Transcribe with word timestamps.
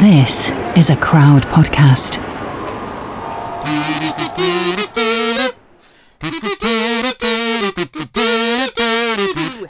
This 0.00 0.48
is 0.74 0.88
a 0.88 0.96
crowd 0.96 1.42
podcast. 1.48 2.16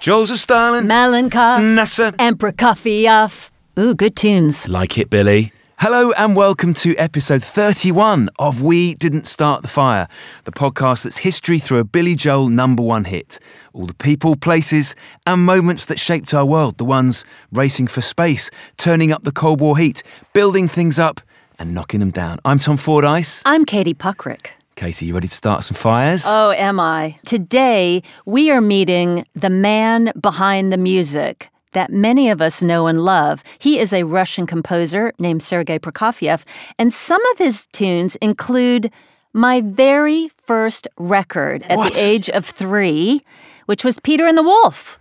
Joseph 0.01 0.39
Stalin, 0.41 0.87
Malenkov, 0.87 1.63
Nasser. 1.75 2.13
and 2.19 2.39
Prokofiev. 2.39 3.51
Ooh, 3.79 3.95
good 3.95 4.17
tunes. 4.17 4.69
Like 4.69 4.99
it, 4.99 5.11
Billy. 5.11 5.53
Hello 5.85 6.13
and 6.13 6.37
welcome 6.37 6.75
to 6.75 6.97
episode 6.97 7.43
31 7.43 8.29
of 8.39 8.63
We 8.63 8.95
Didn't 8.95 9.27
Start 9.27 9.63
the 9.63 9.69
Fire, 9.69 10.07
the 10.45 10.53
podcast 10.53 11.03
that's 11.03 11.19
history 11.19 11.59
through 11.59 11.79
a 11.79 11.85
Billy 11.85 12.15
Joel 12.15 12.51
number 12.51 12.85
one 12.85 13.03
hit. 13.03 13.41
All 13.73 13.87
the 13.87 13.95
people, 13.95 14.37
places, 14.37 14.95
and 15.27 15.45
moments 15.45 15.87
that 15.87 15.99
shaped 15.99 16.33
our 16.35 16.47
world, 16.47 16.79
the 16.79 16.85
ones 16.85 17.25
racing 17.51 17.89
for 17.89 18.01
space, 18.01 18.49
turning 18.77 19.11
up 19.11 19.23
the 19.23 19.33
Cold 19.33 19.61
War 19.61 19.77
heat, 19.77 20.05
building 20.33 20.69
things 20.69 21.01
up, 21.01 21.21
and 21.59 21.75
knocking 21.75 21.99
them 21.99 22.13
down. 22.13 22.39
I'm 22.45 22.61
Tom 22.61 22.77
Fordyce. 22.77 23.43
I'm 23.45 23.65
Katie 23.65 23.93
Puckrick. 23.93 24.51
Katie, 24.77 25.07
you 25.07 25.15
ready 25.15 25.27
to 25.27 25.35
start 25.35 25.65
some 25.65 25.75
fires? 25.75 26.23
Oh, 26.29 26.53
am 26.53 26.79
I? 26.79 27.19
Today, 27.27 28.05
we 28.25 28.53
are 28.53 28.61
meeting 28.61 29.27
the 29.35 29.51
man 29.51 30.13
behind 30.21 30.73
the 30.73 30.79
music 30.79 31.51
that 31.73 31.91
many 31.93 32.31
of 32.31 32.41
us 32.41 32.63
know 32.63 32.87
and 32.87 33.03
love. 33.05 33.43
He 33.59 33.79
is 33.79 33.93
a 33.93 34.05
Russian 34.05 34.47
composer 34.47 35.13
named 35.19 35.43
Sergei 35.43 35.79
Prokofiev, 35.79 36.45
and 36.79 36.93
some 36.93 37.25
of 37.33 37.39
his 37.39 37.67
tunes 37.69 38.17
include 38.17 38.91
my 39.33 39.61
very 39.61 40.29
first 40.29 40.87
record 40.99 41.63
at 41.65 41.79
What? 41.79 41.95
the 41.95 42.01
age 42.01 42.29
of 42.31 42.45
three, 42.45 43.23
which 43.67 43.85
was 43.85 43.99
Peter 44.01 44.27
and 44.27 44.37
the 44.37 44.43
Wolf. 44.43 44.99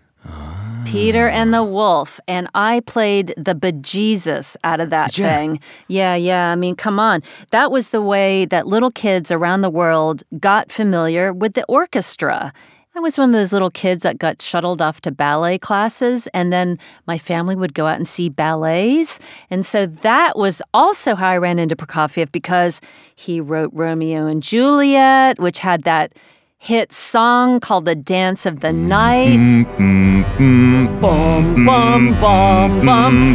Peter 0.85 1.27
and 1.27 1.53
the 1.53 1.63
Wolf, 1.63 2.19
and 2.27 2.47
I 2.53 2.81
played 2.81 3.33
the 3.37 3.53
bejesus 3.55 4.57
out 4.63 4.79
of 4.79 4.89
that 4.89 5.13
thing. 5.13 5.59
Yeah, 5.87 6.15
yeah. 6.15 6.51
I 6.51 6.55
mean, 6.55 6.75
come 6.75 6.99
on. 6.99 7.21
That 7.51 7.71
was 7.71 7.91
the 7.91 8.01
way 8.01 8.45
that 8.45 8.67
little 8.67 8.91
kids 8.91 9.31
around 9.31 9.61
the 9.61 9.69
world 9.69 10.23
got 10.39 10.71
familiar 10.71 11.31
with 11.31 11.53
the 11.53 11.65
orchestra. 11.65 12.51
I 12.93 12.99
was 12.99 13.17
one 13.17 13.29
of 13.29 13.33
those 13.33 13.53
little 13.53 13.69
kids 13.69 14.03
that 14.03 14.19
got 14.19 14.41
shuttled 14.41 14.81
off 14.81 14.99
to 15.01 15.13
ballet 15.13 15.57
classes, 15.57 16.27
and 16.33 16.51
then 16.51 16.77
my 17.07 17.17
family 17.17 17.55
would 17.55 17.73
go 17.73 17.87
out 17.87 17.95
and 17.95 18.05
see 18.05 18.27
ballets. 18.27 19.17
And 19.49 19.65
so 19.65 19.85
that 19.85 20.37
was 20.37 20.61
also 20.73 21.15
how 21.15 21.29
I 21.29 21.37
ran 21.37 21.57
into 21.57 21.73
Prokofiev 21.77 22.33
because 22.33 22.81
he 23.15 23.39
wrote 23.39 23.71
Romeo 23.73 24.27
and 24.27 24.43
Juliet, 24.43 25.39
which 25.39 25.59
had 25.59 25.83
that 25.83 26.11
hit 26.57 26.91
song 26.91 27.61
called 27.61 27.85
The 27.85 27.95
Dance 27.95 28.45
of 28.45 28.59
the 28.59 28.67
mm-hmm. 28.67 28.87
Night. 28.89 29.39
Mm-hmm. 29.77 30.99
Bum, 30.99 31.65
bum, 31.65 32.11
bum, 32.19 32.71
mm-hmm. 32.71 32.85
bum. 32.85 33.33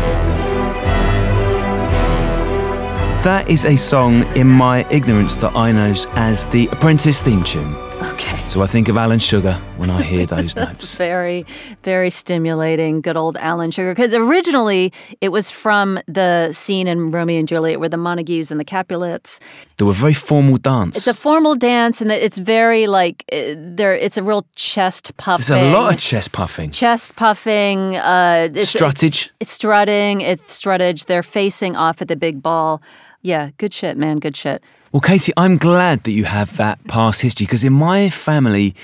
That 3.24 3.48
is 3.48 3.64
a 3.64 3.76
song 3.76 4.22
in 4.36 4.48
my 4.48 4.86
ignorance 4.90 5.38
that 5.38 5.56
I 5.56 5.72
know 5.72 5.94
as 6.10 6.44
the 6.46 6.66
Apprentice 6.66 7.22
theme 7.22 7.42
tune. 7.42 7.85
Okay. 8.12 8.36
So 8.48 8.62
I 8.62 8.66
think 8.66 8.88
of 8.88 8.96
Alan 8.96 9.18
Sugar 9.18 9.54
when 9.76 9.90
I 9.90 10.02
hear 10.02 10.24
those 10.34 10.44
It's 10.46 10.56
notes. 10.56 10.96
very, 10.96 11.44
very 11.82 12.10
stimulating. 12.10 13.00
Good 13.00 13.16
old 13.16 13.36
Alan 13.36 13.70
Sugar. 13.70 13.92
Because 13.94 14.14
originally 14.14 14.92
it 15.20 15.30
was 15.30 15.50
from 15.50 15.98
the 16.06 16.52
scene 16.52 16.86
in 16.88 17.10
Romeo 17.10 17.38
and 17.38 17.48
Juliet 17.48 17.80
where 17.80 17.88
the 17.88 17.96
Montagues 17.96 18.50
and 18.50 18.60
the 18.60 18.64
Capulets. 18.64 19.40
They 19.76 19.84
were 19.84 19.92
very 19.92 20.14
formal 20.14 20.56
dance. 20.56 20.96
It's 20.96 21.06
a 21.08 21.14
formal 21.14 21.56
dance, 21.56 22.00
and 22.00 22.10
it's 22.12 22.38
very 22.38 22.86
like 22.86 23.24
uh, 23.32 23.54
there. 23.56 23.94
It's 23.94 24.16
a 24.16 24.22
real 24.22 24.46
chest 24.54 25.16
puffing. 25.16 25.46
There's 25.54 25.62
a 25.74 25.76
lot 25.76 25.94
of 25.94 26.00
chest 26.00 26.32
puffing. 26.32 26.70
chest 26.70 27.16
puffing. 27.16 27.96
Uh, 27.96 28.48
it's, 28.54 28.72
Struttage. 28.74 29.30
It's 29.40 29.50
strutting. 29.52 30.20
It's 30.20 30.54
struttage. 30.64 31.06
They're 31.06 31.22
facing 31.24 31.76
off 31.76 32.00
at 32.00 32.08
the 32.08 32.16
big 32.16 32.42
ball. 32.42 32.80
Yeah, 33.22 33.50
good 33.58 33.72
shit, 33.74 33.96
man. 33.98 34.18
Good 34.18 34.36
shit. 34.36 34.62
Well, 34.96 35.02
Katie, 35.02 35.34
I'm 35.36 35.58
glad 35.58 36.04
that 36.04 36.12
you 36.12 36.24
have 36.24 36.56
that 36.56 36.82
past 36.88 37.20
history 37.20 37.44
because 37.44 37.64
in 37.64 37.74
my 37.74 38.08
family, 38.08 38.74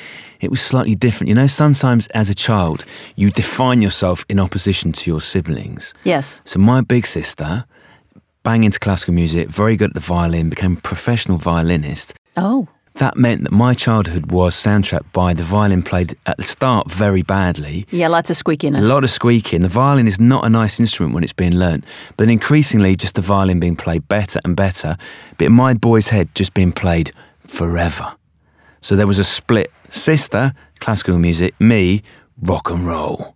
it 0.43 0.51
was 0.51 0.61
slightly 0.61 0.95
different. 0.95 1.31
You 1.31 1.35
know, 1.35 1.47
sometimes 1.47 2.07
as 2.09 2.29
a 2.29 2.35
child, 2.35 2.85
you 3.17 3.31
define 3.31 3.81
yourself 3.81 4.27
in 4.29 4.39
opposition 4.39 4.93
to 4.93 5.11
your 5.11 5.23
siblings. 5.23 5.95
Yes. 6.05 6.43
So 6.45 6.59
my 6.59 6.83
big 6.83 7.07
sister, 7.07 7.65
bang 8.43 8.65
into 8.65 8.79
classical 8.79 9.15
music, 9.15 9.49
very 9.49 9.75
good 9.75 9.93
at 9.93 9.95
the 9.95 10.01
violin, 10.01 10.51
became 10.51 10.77
a 10.77 10.81
professional 10.83 11.39
violinist. 11.39 12.13
Oh. 12.37 12.69
That 12.95 13.17
meant 13.17 13.45
that 13.45 13.53
my 13.53 13.75
childhood 13.75 14.31
was 14.31 14.55
soundtracked 14.55 15.13
by 15.13 15.33
the 15.33 15.43
violin 15.43 15.83
played 15.83 16.17
at 16.27 16.37
the 16.37 16.43
start 16.43 16.91
very 16.91 17.23
badly. 17.23 17.87
Yeah, 17.91 18.09
lots 18.09 18.29
of 18.29 18.37
squeakiness. 18.37 18.79
A 18.79 18.83
lot 18.83 19.03
of 19.03 19.11
squeaking. 19.11 19.63
The 19.63 19.69
violin 19.69 20.07
is 20.07 20.21
not 20.21 20.45
a 20.45 20.51
nice 20.51 20.79
instrument 20.79 21.15
when 21.15 21.25
it's 21.25 21.33
being 21.33 21.57
learnt, 21.57 21.85
but 22.17 22.29
increasingly 22.29 22.95
just 22.97 23.15
the 23.15 23.23
violin 23.23 23.61
being 23.61 23.77
played 23.77 24.07
better 24.09 24.41
and 24.45 24.55
better, 24.55 24.97
but 25.39 25.47
in 25.47 25.53
my 25.53 25.75
boy's 25.75 26.11
head 26.11 26.29
just 26.35 26.53
being 26.53 26.73
played 26.73 27.13
forever. 27.41 28.15
So 28.83 28.95
there 28.97 29.07
was 29.07 29.19
a 29.19 29.25
split. 29.25 29.73
Sister, 29.89 30.53
classical 30.81 31.19
music, 31.19 31.59
me, 31.61 32.03
rock 32.41 32.71
and 32.71 32.87
roll. 32.87 33.35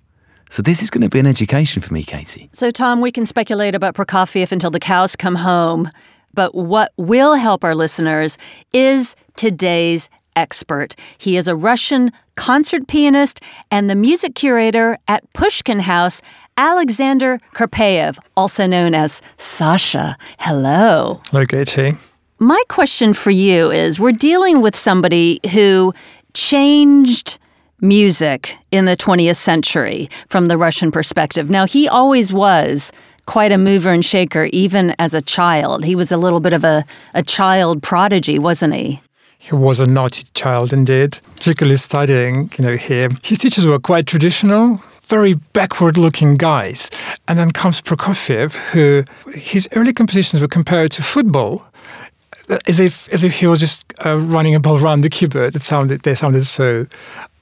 So 0.51 0.63
this 0.63 0.83
is 0.83 0.91
going 0.91 1.03
to 1.03 1.09
be 1.09 1.19
an 1.19 1.27
education 1.27 1.83
for 1.83 1.93
me, 1.93 2.03
Katie. 2.03 2.49
So, 2.53 2.71
Tom, 2.71 3.01
we 3.01 3.11
can 3.11 3.27
speculate 3.27 3.75
about 3.75 3.95
Prokofiev 3.95 4.53
until 4.53 4.71
the 4.71 4.81
cows 4.81 5.17
come 5.17 5.37
home. 5.37 5.91
But 6.37 6.55
what 6.55 6.93
will 6.97 7.35
help 7.35 7.65
our 7.65 7.75
listeners 7.75 8.39
is 8.73 9.17
today's 9.35 10.09
expert. 10.37 10.95
He 11.19 11.37
is 11.37 11.49
a 11.49 11.57
Russian 11.57 12.13
concert 12.37 12.87
pianist 12.87 13.41
and 13.71 13.91
the 13.91 13.97
music 13.97 14.35
curator 14.35 14.99
at 15.09 15.25
Pushkin 15.33 15.81
House, 15.81 16.21
Alexander 16.59 17.41
Karpeyev, 17.55 18.19
also 18.37 18.67
known 18.67 18.95
as 18.95 19.23
Sasha. 19.39 20.17
Hello. 20.39 21.23
Hello, 21.31 21.45
Katie. 21.47 21.97
My 22.39 22.63
question 22.69 23.15
for 23.15 23.31
you 23.31 23.71
is 23.73 23.99
we're 23.99 24.13
dealing 24.13 24.61
with 24.61 24.77
somebody 24.77 25.41
who 25.53 25.95
changed 26.35 27.39
music 27.81 28.59
in 28.71 28.85
the 28.85 28.97
20th 28.97 29.37
century 29.37 30.11
from 30.29 30.47
the 30.47 30.59
Russian 30.59 30.91
perspective. 30.91 31.49
Now, 31.49 31.67
he 31.67 31.89
always 31.89 32.31
was 32.31 32.93
quite 33.27 33.53
a 33.53 33.59
mover 33.59 33.93
and 33.93 34.05
shaker, 34.05 34.49
even 34.53 34.95
as 34.99 35.15
a 35.15 35.21
child. 35.21 35.85
He 35.85 35.95
was 35.95 36.11
a 36.11 36.17
little 36.17 36.41
bit 36.41 36.53
of 36.53 36.65
a, 36.65 36.85
a 37.15 37.23
child 37.23 37.83
prodigy, 37.83 38.39
wasn't 38.39 38.75
he? 38.75 39.01
He 39.39 39.55
was 39.55 39.81
a 39.81 39.87
naughty 39.87 40.25
child 40.35 40.73
indeed, 40.73 41.19
particularly 41.37 41.77
studying, 41.77 42.51
you 42.59 42.65
know, 42.65 42.77
here. 42.77 43.09
His 43.23 43.39
teachers 43.39 43.67
were 43.67 43.79
quite 43.79 44.07
traditional, 44.07 44.81
very 45.03 45.35
backward 45.53 45.97
looking 45.97 46.35
guys. 46.35 46.91
And 47.29 47.39
then 47.39 47.53
comes 47.53 47.81
Prokofiev, 47.81 48.55
who 48.73 49.05
his 49.33 49.69
early 49.77 49.93
compositions 49.93 50.41
were 50.43 50.49
compared 50.49 50.91
to 50.93 51.03
football. 51.03 51.67
As 52.69 52.81
if, 52.81 53.13
as 53.13 53.25
if 53.25 53.41
he 53.41 53.47
was 53.47 53.61
just 53.61 53.85
uh, 54.05 54.17
running 54.19 54.55
a 54.55 54.61
ball 54.61 54.79
around 54.81 55.01
the 55.01 55.11
keyboard. 55.11 55.57
It 55.57 55.63
sounded, 55.63 56.03
they 56.03 56.15
sounded 56.15 56.45
so 56.45 56.87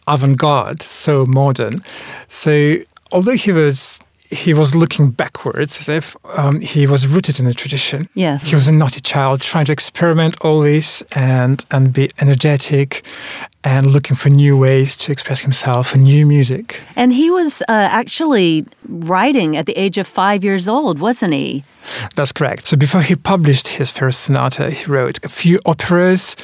avant-garde, 0.07 0.83
so 0.83 1.27
modern. 1.27 1.83
So 2.29 2.77
although 3.13 3.37
he 3.37 3.53
was 3.53 4.01
he 4.31 4.55
was 4.55 4.75
looking 4.75 5.11
backwards, 5.11 5.79
as 5.81 5.89
if 5.89 6.17
um, 6.37 6.61
he 6.61 6.87
was 6.87 7.07
rooted 7.07 7.39
in 7.39 7.47
a 7.47 7.55
tradition. 7.55 8.09
Yes. 8.15 8.45
He 8.45 8.55
was 8.55 8.69
a 8.69 8.73
naughty 8.73 9.01
child, 9.01 9.41
trying 9.41 9.67
to 9.67 9.73
experiment 9.73 10.37
always 10.41 11.03
and 11.13 11.65
and 11.71 11.93
be 11.93 12.11
energetic, 12.21 13.05
and 13.63 13.87
looking 13.87 14.17
for 14.17 14.31
new 14.31 14.59
ways 14.59 14.97
to 14.97 15.13
express 15.13 15.43
himself 15.43 15.95
and 15.95 16.05
new 16.05 16.27
music. 16.27 16.81
And 16.97 17.13
he 17.13 17.31
was 17.31 17.63
uh, 17.63 17.89
actually 17.91 18.67
writing 18.89 19.57
at 19.57 19.67
the 19.67 19.77
age 19.79 19.99
of 19.99 20.07
five 20.07 20.45
years 20.45 20.69
old, 20.69 20.99
wasn't 20.99 21.33
he? 21.33 21.65
That's 22.15 22.33
correct. 22.33 22.67
So 22.67 22.77
before 22.77 23.03
he 23.03 23.15
published 23.15 23.69
his 23.69 23.91
first 23.91 24.21
sonata, 24.21 24.71
he 24.71 24.85
wrote 24.91 25.23
a 25.25 25.29
few 25.29 25.61
operas 25.67 26.37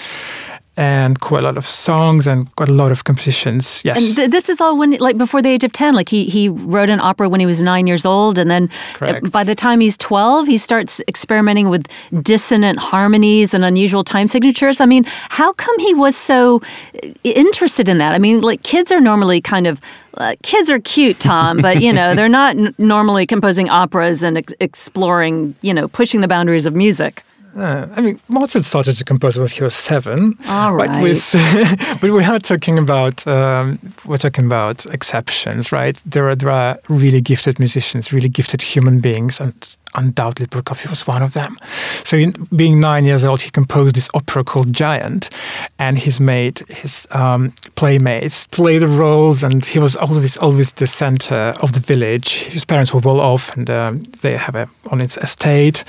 and 0.76 1.20
quite 1.20 1.42
a 1.42 1.46
lot 1.46 1.58
of 1.58 1.66
songs 1.66 2.26
and 2.26 2.54
quite 2.56 2.68
a 2.68 2.72
lot 2.72 2.92
of 2.92 3.04
compositions. 3.04 3.82
Yes. 3.84 3.96
And 3.98 4.16
th- 4.16 4.30
this 4.30 4.48
is 4.48 4.60
all 4.60 4.78
when, 4.78 4.92
like, 4.98 5.18
before 5.18 5.42
the 5.42 5.48
age 5.50 5.64
of 5.64 5.72
10. 5.72 5.94
Like, 5.94 6.08
he, 6.08 6.24
he 6.24 6.48
wrote 6.48 6.88
an 6.88 7.00
opera 7.00 7.28
when 7.28 7.40
he 7.40 7.46
was 7.46 7.60
nine 7.60 7.86
years 7.86 8.06
old. 8.06 8.38
And 8.38 8.50
then 8.50 8.70
Correct. 8.94 9.30
by 9.30 9.44
the 9.44 9.54
time 9.54 9.80
he's 9.80 9.98
12, 9.98 10.46
he 10.46 10.56
starts 10.56 11.02
experimenting 11.08 11.68
with 11.68 11.86
dissonant 12.22 12.78
harmonies 12.78 13.52
and 13.52 13.64
unusual 13.64 14.04
time 14.04 14.28
signatures. 14.28 14.80
I 14.80 14.86
mean, 14.86 15.04
how 15.28 15.52
come 15.52 15.78
he 15.80 15.92
was 15.92 16.16
so 16.16 16.62
uh, 17.04 17.08
interested 17.24 17.88
in 17.88 17.98
that? 17.98 18.14
I 18.14 18.18
mean, 18.18 18.40
like, 18.40 18.62
kids 18.62 18.92
are 18.92 19.00
normally 19.00 19.40
kind 19.40 19.66
of. 19.66 19.80
Uh, 20.14 20.34
kids 20.42 20.68
are 20.68 20.80
cute, 20.80 21.20
Tom, 21.20 21.62
but 21.62 21.80
you 21.80 21.92
know 21.92 22.16
they're 22.16 22.28
not 22.28 22.56
n- 22.56 22.74
normally 22.78 23.26
composing 23.26 23.70
operas 23.70 24.24
and 24.24 24.38
ex- 24.38 24.52
exploring, 24.58 25.54
you 25.62 25.72
know, 25.72 25.86
pushing 25.86 26.20
the 26.20 26.26
boundaries 26.26 26.66
of 26.66 26.74
music. 26.74 27.22
Uh, 27.56 27.86
I 27.96 28.00
mean, 28.00 28.20
Mozart 28.28 28.64
started 28.64 28.96
to 28.96 29.04
compose 29.04 29.36
when 29.36 29.48
he 29.48 29.62
was 29.62 29.74
seven. 29.74 30.38
All 30.46 30.76
But, 30.76 31.02
with, 31.02 31.32
but 32.00 32.10
we 32.10 32.24
are 32.24 32.38
talking 32.38 32.78
about 32.78 33.26
um, 33.26 33.78
we're 34.04 34.18
talking 34.18 34.46
about 34.46 34.86
exceptions, 34.86 35.72
right? 35.72 36.00
There 36.06 36.28
are 36.28 36.34
there 36.34 36.50
are 36.50 36.78
really 36.88 37.20
gifted 37.20 37.58
musicians, 37.58 38.12
really 38.12 38.28
gifted 38.28 38.62
human 38.62 39.00
beings, 39.00 39.40
and 39.40 39.76
undoubtedly 39.96 40.46
Prokofiev 40.46 40.90
was 40.90 41.06
one 41.06 41.22
of 41.22 41.32
them. 41.32 41.56
So, 42.04 42.16
in, 42.16 42.32
being 42.54 42.78
nine 42.78 43.04
years 43.04 43.24
old, 43.24 43.42
he 43.42 43.50
composed 43.50 43.96
this 43.96 44.08
opera 44.14 44.44
called 44.44 44.72
Giant, 44.72 45.30
and 45.78 45.98
he's 45.98 46.20
made 46.20 46.60
his 46.68 47.08
um, 47.10 47.52
playmates 47.74 48.46
play 48.46 48.78
the 48.78 48.88
roles, 48.88 49.42
and 49.42 49.64
he 49.64 49.78
was 49.78 49.96
always 49.96 50.36
always 50.36 50.72
the 50.72 50.86
center 50.86 51.52
of 51.60 51.72
the 51.72 51.80
village. 51.80 52.44
His 52.44 52.64
parents 52.64 52.94
were 52.94 53.00
well 53.00 53.20
off, 53.20 53.56
and 53.56 53.68
um, 53.68 54.02
they 54.22 54.36
have 54.36 54.54
a 54.54 54.68
on 54.90 55.00
its 55.00 55.16
estate, 55.16 55.84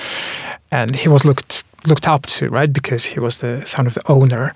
and 0.71 0.95
he 0.95 1.09
was 1.09 1.25
looked 1.25 1.63
looked 1.87 2.07
up 2.07 2.27
to, 2.27 2.47
right, 2.47 2.71
because 2.71 3.05
he 3.05 3.19
was 3.19 3.39
the 3.39 3.65
son 3.65 3.87
of 3.87 3.95
the 3.95 4.01
owner, 4.07 4.53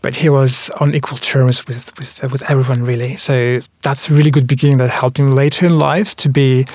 but 0.00 0.14
he 0.14 0.28
was 0.28 0.70
on 0.80 0.94
equal 0.94 1.18
terms 1.18 1.66
with 1.66 1.90
with, 1.98 2.32
with 2.32 2.50
everyone 2.50 2.84
really. 2.84 3.16
So 3.16 3.60
that's 3.82 4.10
a 4.10 4.14
really 4.14 4.30
good 4.30 4.46
beginning 4.46 4.78
that 4.78 4.90
helped 4.90 5.18
him 5.18 5.34
later 5.34 5.66
in 5.66 5.78
life 5.78 6.14
to 6.16 6.28
be 6.28 6.66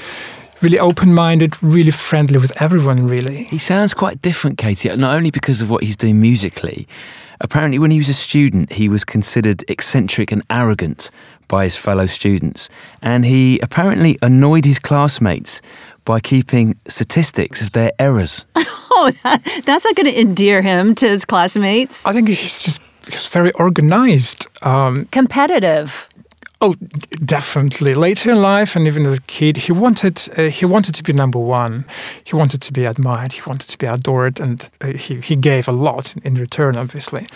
really 0.64 0.80
open-minded, 0.80 1.62
really 1.62 1.92
friendly 1.92 2.38
with 2.38 2.60
everyone, 2.62 3.06
really. 3.06 3.44
He 3.44 3.58
sounds 3.58 3.94
quite 3.94 4.22
different, 4.22 4.58
Katie, 4.58 4.96
not 4.96 5.16
only 5.16 5.30
because 5.30 5.62
of 5.62 5.70
what 5.70 5.84
he's 5.84 5.98
doing 5.98 6.20
musically. 6.22 6.88
Apparently, 7.42 7.78
when 7.78 7.92
he 7.92 7.98
was 7.98 8.08
a 8.08 8.14
student, 8.14 8.72
he 8.72 8.88
was 8.88 9.04
considered 9.04 9.66
eccentric 9.68 10.32
and 10.32 10.42
arrogant 10.50 11.12
by 11.50 11.66
his 11.66 11.76
fellow 11.76 12.06
students. 12.06 12.70
And 13.02 13.26
he 13.26 13.60
apparently 13.60 14.18
annoyed 14.22 14.64
his 14.66 14.80
classmates 14.80 15.62
by 16.06 16.22
keeping 16.22 16.78
statistics 16.88 17.62
of 17.62 17.74
their 17.74 17.92
errors. 18.00 18.46
Oh, 18.96 19.12
that, 19.24 19.42
that's 19.66 19.86
not 19.86 19.96
going 19.96 20.06
to 20.06 20.22
endear 20.22 20.62
him 20.62 20.94
to 20.96 21.08
his 21.08 21.26
classmates. 21.26 22.06
I 22.06 22.14
think 22.14 22.28
he's 22.28 22.64
just 22.64 22.80
he's 23.10 23.26
very 23.26 23.52
organized. 23.54 24.46
Um, 24.62 25.06
Competitive. 25.06 26.08
Oh, 26.66 26.76
definitely. 27.26 27.94
Later 27.94 28.32
in 28.32 28.42
life, 28.42 28.78
and 28.78 28.88
even 28.88 29.06
as 29.06 29.18
a 29.18 29.22
kid, 29.24 29.58
he 29.58 29.74
wanted 29.74 30.18
uh, 30.38 30.44
he 30.44 30.66
wanted 30.66 30.96
to 30.96 31.04
be 31.04 31.12
number 31.12 31.38
one. 31.38 31.84
He 32.24 32.38
wanted 32.38 32.62
to 32.62 32.72
be 32.72 32.86
admired. 32.86 33.34
He 33.34 33.42
wanted 33.46 33.68
to 33.68 33.78
be 33.78 33.86
adored, 33.86 34.40
and 34.40 34.70
uh, 34.80 34.94
he 34.94 35.20
he 35.20 35.36
gave 35.36 35.68
a 35.68 35.74
lot 35.74 36.16
in 36.24 36.36
return, 36.36 36.78
obviously. 36.78 37.28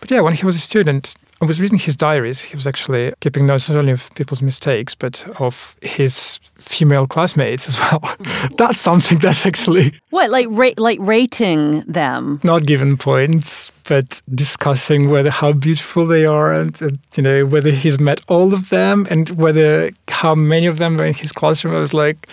But 0.00 0.10
yeah, 0.10 0.20
when 0.20 0.34
he 0.34 0.44
was 0.44 0.56
a 0.56 0.60
student, 0.60 1.14
I 1.44 1.46
was 1.46 1.60
reading 1.60 1.78
his 1.78 1.96
diaries. 1.96 2.40
He 2.42 2.56
was 2.56 2.66
actually 2.66 3.12
keeping 3.20 3.46
notes 3.46 3.68
not 3.68 3.78
only 3.78 3.92
of 3.92 4.10
people's 4.14 4.40
mistakes, 4.42 4.94
but 4.94 5.24
of 5.40 5.76
his 5.82 6.38
female 6.54 7.06
classmates 7.06 7.68
as 7.68 7.78
well. 7.78 8.00
that's 8.56 8.80
something 8.80 9.18
that's 9.18 9.44
actually 9.46 9.92
What, 10.10 10.30
like 10.30 10.46
ra- 10.50 10.70
like 10.78 10.98
rating 11.00 11.82
them? 11.82 12.40
not 12.44 12.64
given 12.66 12.96
points, 12.96 13.70
but 13.88 14.22
discussing 14.34 15.10
whether 15.10 15.30
how 15.30 15.52
beautiful 15.52 16.06
they 16.06 16.24
are, 16.24 16.54
and, 16.54 16.80
and 16.80 16.98
you 17.16 17.22
know 17.22 17.44
whether 17.44 17.70
he's 17.70 18.00
met 18.00 18.20
all 18.28 18.54
of 18.54 18.70
them, 18.70 19.06
and 19.10 19.28
whether 19.30 19.90
how 20.08 20.34
many 20.34 20.66
of 20.66 20.78
them 20.78 20.96
were 20.96 21.04
in 21.04 21.14
his 21.14 21.32
classroom. 21.32 21.74
I 21.74 21.80
was 21.80 21.92
like, 21.92 22.26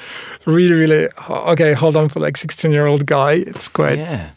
really, 0.45 0.73
really 0.73 1.09
okay. 1.29 1.73
Hold 1.73 1.97
on, 1.97 2.07
for 2.07 2.21
like 2.21 2.37
sixteen 2.37 2.71
year 2.71 2.85
old 2.85 3.05
guy, 3.05 3.33
it's 3.33 3.67
quite. 3.67 3.97
Yeah. 3.97 4.29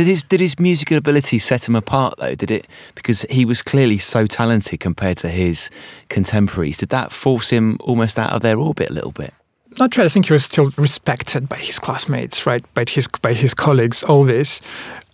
Did 0.00 0.06
his 0.06 0.22
did 0.22 0.40
his 0.40 0.58
musical 0.58 0.96
ability 0.96 1.38
set 1.38 1.68
him 1.68 1.76
apart 1.76 2.14
though? 2.16 2.34
Did 2.34 2.50
it 2.50 2.66
because 2.94 3.26
he 3.28 3.44
was 3.44 3.60
clearly 3.60 3.98
so 3.98 4.24
talented 4.24 4.80
compared 4.80 5.18
to 5.18 5.28
his 5.28 5.68
contemporaries? 6.08 6.78
Did 6.78 6.88
that 6.88 7.12
force 7.12 7.50
him 7.50 7.76
almost 7.80 8.18
out 8.18 8.32
of 8.32 8.40
their 8.40 8.58
orbit 8.58 8.88
a 8.88 8.94
little 8.94 9.12
bit? 9.12 9.34
Not 9.78 9.92
try. 9.92 10.04
I 10.04 10.08
think 10.08 10.28
he 10.28 10.32
was 10.32 10.46
still 10.46 10.70
respected 10.78 11.50
by 11.50 11.56
his 11.56 11.78
classmates, 11.78 12.46
right? 12.46 12.64
By 12.72 12.86
his 12.88 13.08
by 13.20 13.34
his 13.34 13.52
colleagues 13.52 14.02
always, 14.02 14.62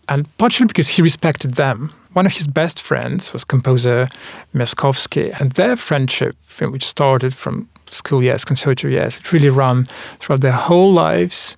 and 0.09 0.29
partially 0.39 0.69
because 0.69 0.87
he 0.87 1.03
respected 1.03 1.55
them. 1.55 1.91
One 2.13 2.27
of 2.27 2.35
his 2.35 2.47
best 2.47 2.81
friends 2.81 3.33
was 3.33 3.43
composer 3.43 4.09
Myaskovsky, 4.55 5.33
and 5.41 5.51
their 5.51 5.75
friendship, 5.75 6.37
which 6.61 6.85
started 6.85 7.35
from 7.35 7.69
school 7.91 8.23
years, 8.23 8.45
conservatory 8.45 8.95
years, 8.95 9.19
it 9.19 9.33
really 9.33 9.49
ran 9.49 9.83
throughout 10.21 10.43
their 10.43 10.53
whole 10.53 10.93
lives, 10.93 11.57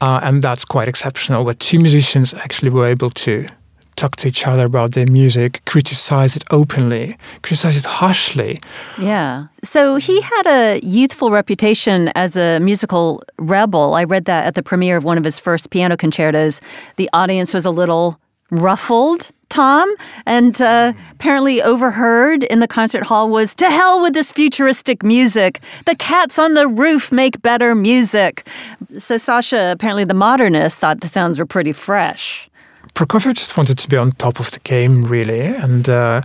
uh, 0.00 0.20
and 0.22 0.42
that's 0.42 0.64
quite 0.64 0.88
exceptional. 0.88 1.44
Where 1.44 1.54
two 1.54 1.78
musicians 1.78 2.34
actually 2.34 2.70
were 2.70 2.86
able 2.86 3.10
to 3.10 3.48
talk 3.96 4.16
to 4.16 4.28
each 4.28 4.46
other 4.46 4.66
about 4.66 4.92
their 4.92 5.06
music, 5.06 5.62
criticize 5.64 6.36
it 6.36 6.44
openly, 6.50 7.16
criticize 7.42 7.76
it 7.76 7.86
harshly, 7.86 8.60
Yeah. 8.98 9.46
So 9.64 9.96
he 9.96 10.20
had 10.20 10.46
a 10.46 10.80
youthful 10.80 11.30
reputation 11.30 12.12
as 12.14 12.36
a 12.36 12.60
musical 12.60 13.22
rebel. 13.38 13.94
I 13.94 14.04
read 14.04 14.26
that 14.26 14.46
at 14.46 14.54
the 14.54 14.62
premiere 14.62 14.96
of 14.96 15.04
one 15.04 15.18
of 15.18 15.24
his 15.24 15.38
first 15.38 15.70
piano 15.70 15.96
concertos. 15.96 16.60
The 16.96 17.10
audience 17.12 17.52
was 17.54 17.64
a 17.64 17.70
little 17.70 18.20
ruffled. 18.50 19.30
Tom, 19.48 19.94
and 20.26 20.60
uh, 20.60 20.92
apparently 21.12 21.62
overheard 21.62 22.42
in 22.44 22.60
the 22.60 22.68
concert 22.68 23.06
hall 23.06 23.28
was 23.30 23.54
to 23.56 23.70
hell 23.70 24.02
with 24.02 24.12
this 24.12 24.32
futuristic 24.32 25.02
music. 25.02 25.60
The 25.84 25.96
cats 25.96 26.38
on 26.38 26.54
the 26.54 26.68
roof 26.68 27.12
make 27.12 27.42
better 27.42 27.74
music. 27.74 28.46
So 28.98 29.16
Sasha, 29.16 29.70
apparently 29.72 30.04
the 30.04 30.14
modernist, 30.14 30.78
thought 30.78 31.00
the 31.00 31.08
sounds 31.08 31.38
were 31.38 31.46
pretty 31.46 31.72
fresh. 31.72 32.48
Prokofiev 32.94 33.34
just 33.34 33.56
wanted 33.56 33.78
to 33.78 33.88
be 33.88 33.96
on 33.96 34.12
top 34.12 34.40
of 34.40 34.50
the 34.50 34.60
game, 34.60 35.04
really, 35.04 35.40
and 35.40 35.88
uh, 35.88 36.22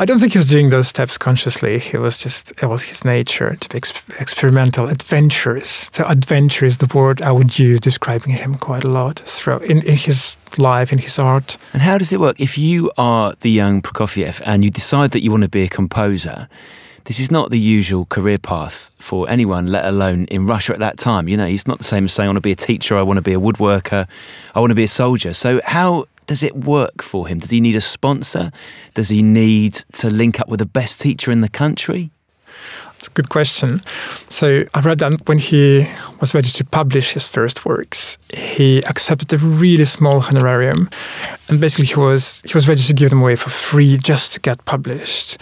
I 0.00 0.04
don't 0.04 0.20
think 0.20 0.32
he 0.32 0.38
was 0.38 0.48
doing 0.48 0.70
those 0.70 0.86
steps 0.86 1.18
consciously. 1.18 1.80
He 1.80 1.96
was 1.96 2.16
just 2.16 2.52
it 2.62 2.66
was 2.66 2.84
his 2.84 3.04
nature 3.04 3.56
to 3.56 3.68
be 3.68 3.78
ex- 3.78 4.08
experimental, 4.20 4.86
adventurous. 4.86 5.90
So 5.92 6.04
adventure 6.04 6.66
is 6.66 6.78
the 6.78 6.86
word 6.96 7.20
I 7.20 7.32
would 7.32 7.58
use 7.58 7.80
describing 7.80 8.34
him 8.34 8.54
quite 8.54 8.84
a 8.84 8.88
lot 8.88 9.18
throughout 9.18 9.64
in, 9.64 9.78
in 9.78 9.96
his 9.96 10.36
life, 10.56 10.92
in 10.92 10.98
his 10.98 11.18
art. 11.18 11.56
And 11.72 11.82
how 11.82 11.98
does 11.98 12.12
it 12.12 12.20
work? 12.20 12.38
If 12.38 12.56
you 12.56 12.92
are 12.96 13.34
the 13.40 13.50
young 13.50 13.82
Prokofiev 13.82 14.40
and 14.46 14.62
you 14.62 14.70
decide 14.70 15.10
that 15.10 15.24
you 15.24 15.32
want 15.32 15.42
to 15.42 15.48
be 15.48 15.64
a 15.64 15.68
composer, 15.68 16.48
this 17.06 17.18
is 17.18 17.32
not 17.32 17.50
the 17.50 17.58
usual 17.58 18.04
career 18.04 18.38
path 18.38 18.92
for 19.00 19.28
anyone, 19.28 19.66
let 19.66 19.84
alone 19.84 20.26
in 20.26 20.46
Russia 20.46 20.74
at 20.74 20.78
that 20.78 20.98
time. 20.98 21.26
You 21.26 21.36
know, 21.36 21.46
it's 21.46 21.66
not 21.66 21.78
the 21.78 21.84
same 21.84 22.04
as 22.04 22.12
saying, 22.12 22.28
I 22.28 22.30
want 22.30 22.36
to 22.36 22.42
be 22.42 22.52
a 22.52 22.56
teacher, 22.56 22.96
I 22.96 23.02
want 23.02 23.16
to 23.16 23.22
be 23.22 23.34
a 23.34 23.40
woodworker, 23.40 24.06
I 24.54 24.60
want 24.60 24.70
to 24.70 24.76
be 24.76 24.84
a 24.84 24.88
soldier. 24.88 25.34
So, 25.34 25.60
how 25.64 26.06
does 26.28 26.42
it 26.42 26.54
work 26.54 27.02
for 27.02 27.26
him? 27.26 27.38
Does 27.38 27.50
he 27.50 27.60
need 27.60 27.74
a 27.74 27.80
sponsor? 27.80 28.52
Does 28.94 29.08
he 29.08 29.22
need 29.22 29.72
to 29.94 30.08
link 30.08 30.38
up 30.38 30.48
with 30.48 30.60
the 30.60 30.66
best 30.66 31.00
teacher 31.00 31.32
in 31.32 31.40
the 31.40 31.48
country? 31.48 32.10
It's 32.98 33.08
a 33.08 33.10
good 33.10 33.28
question. 33.30 33.80
So 34.28 34.64
I 34.74 34.80
read 34.80 34.98
that 34.98 35.26
when 35.26 35.38
he 35.38 35.86
was 36.20 36.34
ready 36.34 36.50
to 36.50 36.64
publish 36.64 37.14
his 37.14 37.28
first 37.28 37.64
works, 37.64 38.18
he 38.34 38.82
accepted 38.84 39.32
a 39.32 39.38
really 39.38 39.84
small 39.84 40.20
honorarium, 40.20 40.88
and 41.48 41.60
basically 41.60 41.86
he 41.86 41.94
was 41.94 42.42
he 42.44 42.52
was 42.54 42.68
ready 42.68 42.82
to 42.82 42.92
give 42.92 43.10
them 43.10 43.22
away 43.22 43.36
for 43.36 43.50
free 43.50 43.96
just 43.96 44.32
to 44.34 44.40
get 44.40 44.64
published. 44.64 45.38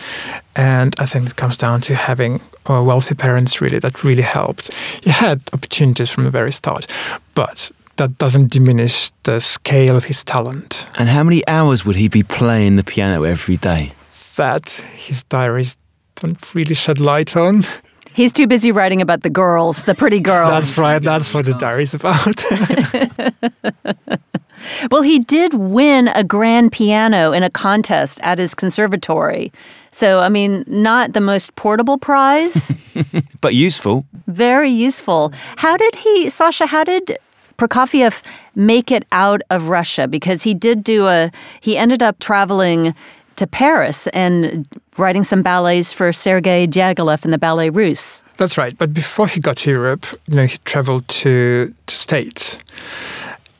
And 0.55 0.94
I 0.99 1.06
think 1.06 1.31
it 1.31 1.37
comes 1.37 1.56
down 1.56 1.81
to 1.82 1.94
having 1.94 2.41
uh, 2.69 2.82
wealthy 2.85 3.15
parents. 3.15 3.61
Really, 3.61 3.79
that 3.79 4.05
really 4.05 4.23
helped. 4.23 4.71
He 5.03 5.11
had 5.11 5.41
opportunities 5.53 6.11
from 6.11 6.25
the 6.25 6.31
very 6.31 6.53
start, 6.53 6.87
but 7.35 7.71
that 7.96 8.19
doesn't 8.19 8.50
diminish 8.52 9.10
the 9.25 9.40
scale 9.40 9.96
of 9.96 10.04
his 10.04 10.25
talent. 10.25 10.87
And 10.98 11.08
how 11.08 11.22
many 11.22 11.46
hours 11.48 11.84
would 11.84 11.96
he 11.96 12.08
be 12.08 12.22
playing 12.22 12.76
the 12.76 12.84
piano 12.84 13.22
every 13.25 13.56
day? 13.56 13.93
That 14.37 14.70
his 14.94 15.22
diaries 15.25 15.76
don't 16.16 16.54
really 16.54 16.75
shed 16.75 17.00
light 17.00 17.37
on. 17.37 17.62
He's 18.12 18.32
too 18.32 18.46
busy 18.46 18.72
writing 18.72 19.02
about 19.02 19.22
the 19.22 19.31
girls, 19.31 19.84
the 19.84 19.94
pretty 19.94 20.20
girls. 20.20 20.50
That's 20.50 20.78
right. 20.78 21.02
That's 21.02 21.34
what 21.34 21.44
the 21.44 21.54
diary's 21.54 21.94
about. 21.94 22.43
Well, 24.91 25.03
he 25.03 25.20
did 25.20 25.55
win 25.55 26.08
a 26.08 26.24
grand 26.24 26.72
piano 26.72 27.31
in 27.32 27.43
a 27.44 27.50
contest 27.50 28.19
at 28.22 28.38
his 28.38 28.55
conservatory. 28.55 29.53
So, 29.93 30.19
I 30.20 30.29
mean, 30.29 30.65
not 30.67 31.12
the 31.12 31.20
most 31.20 31.55
portable 31.55 31.98
prize, 31.98 32.72
But 33.41 33.55
useful. 33.55 34.06
very 34.26 34.70
useful. 34.70 35.32
How 35.56 35.76
did 35.76 35.94
he, 35.96 36.29
Sasha, 36.31 36.67
how 36.67 36.82
did 36.84 37.17
Prokofiev 37.56 38.22
make 38.55 38.91
it 38.91 39.05
out 39.13 39.43
of 39.51 39.69
Russia? 39.69 40.08
Because 40.08 40.43
he 40.43 40.55
did 40.55 40.84
do 40.84 41.06
a, 41.06 41.31
he 41.60 41.77
ended 41.77 42.03
up 42.03 42.19
traveling 42.19 42.94
to 43.36 43.46
Paris 43.46 44.06
and 44.08 44.67
writing 44.98 45.22
some 45.22 45.43
ballets 45.43 45.93
for 45.93 46.13
Sergei 46.13 46.67
Diaghilev 46.67 47.25
in 47.25 47.31
the 47.31 47.39
Ballet 47.39 47.70
Russe. 47.70 48.25
That's 48.39 48.56
right. 48.56 48.77
But 48.77 48.93
before 48.93 49.29
he 49.29 49.41
got 49.41 49.58
to 49.58 49.70
Europe, 49.70 50.06
you 50.29 50.36
know, 50.36 50.46
he 50.46 50.58
traveled 50.65 51.06
to 51.08 51.75
to 51.86 51.94
States. 51.94 52.58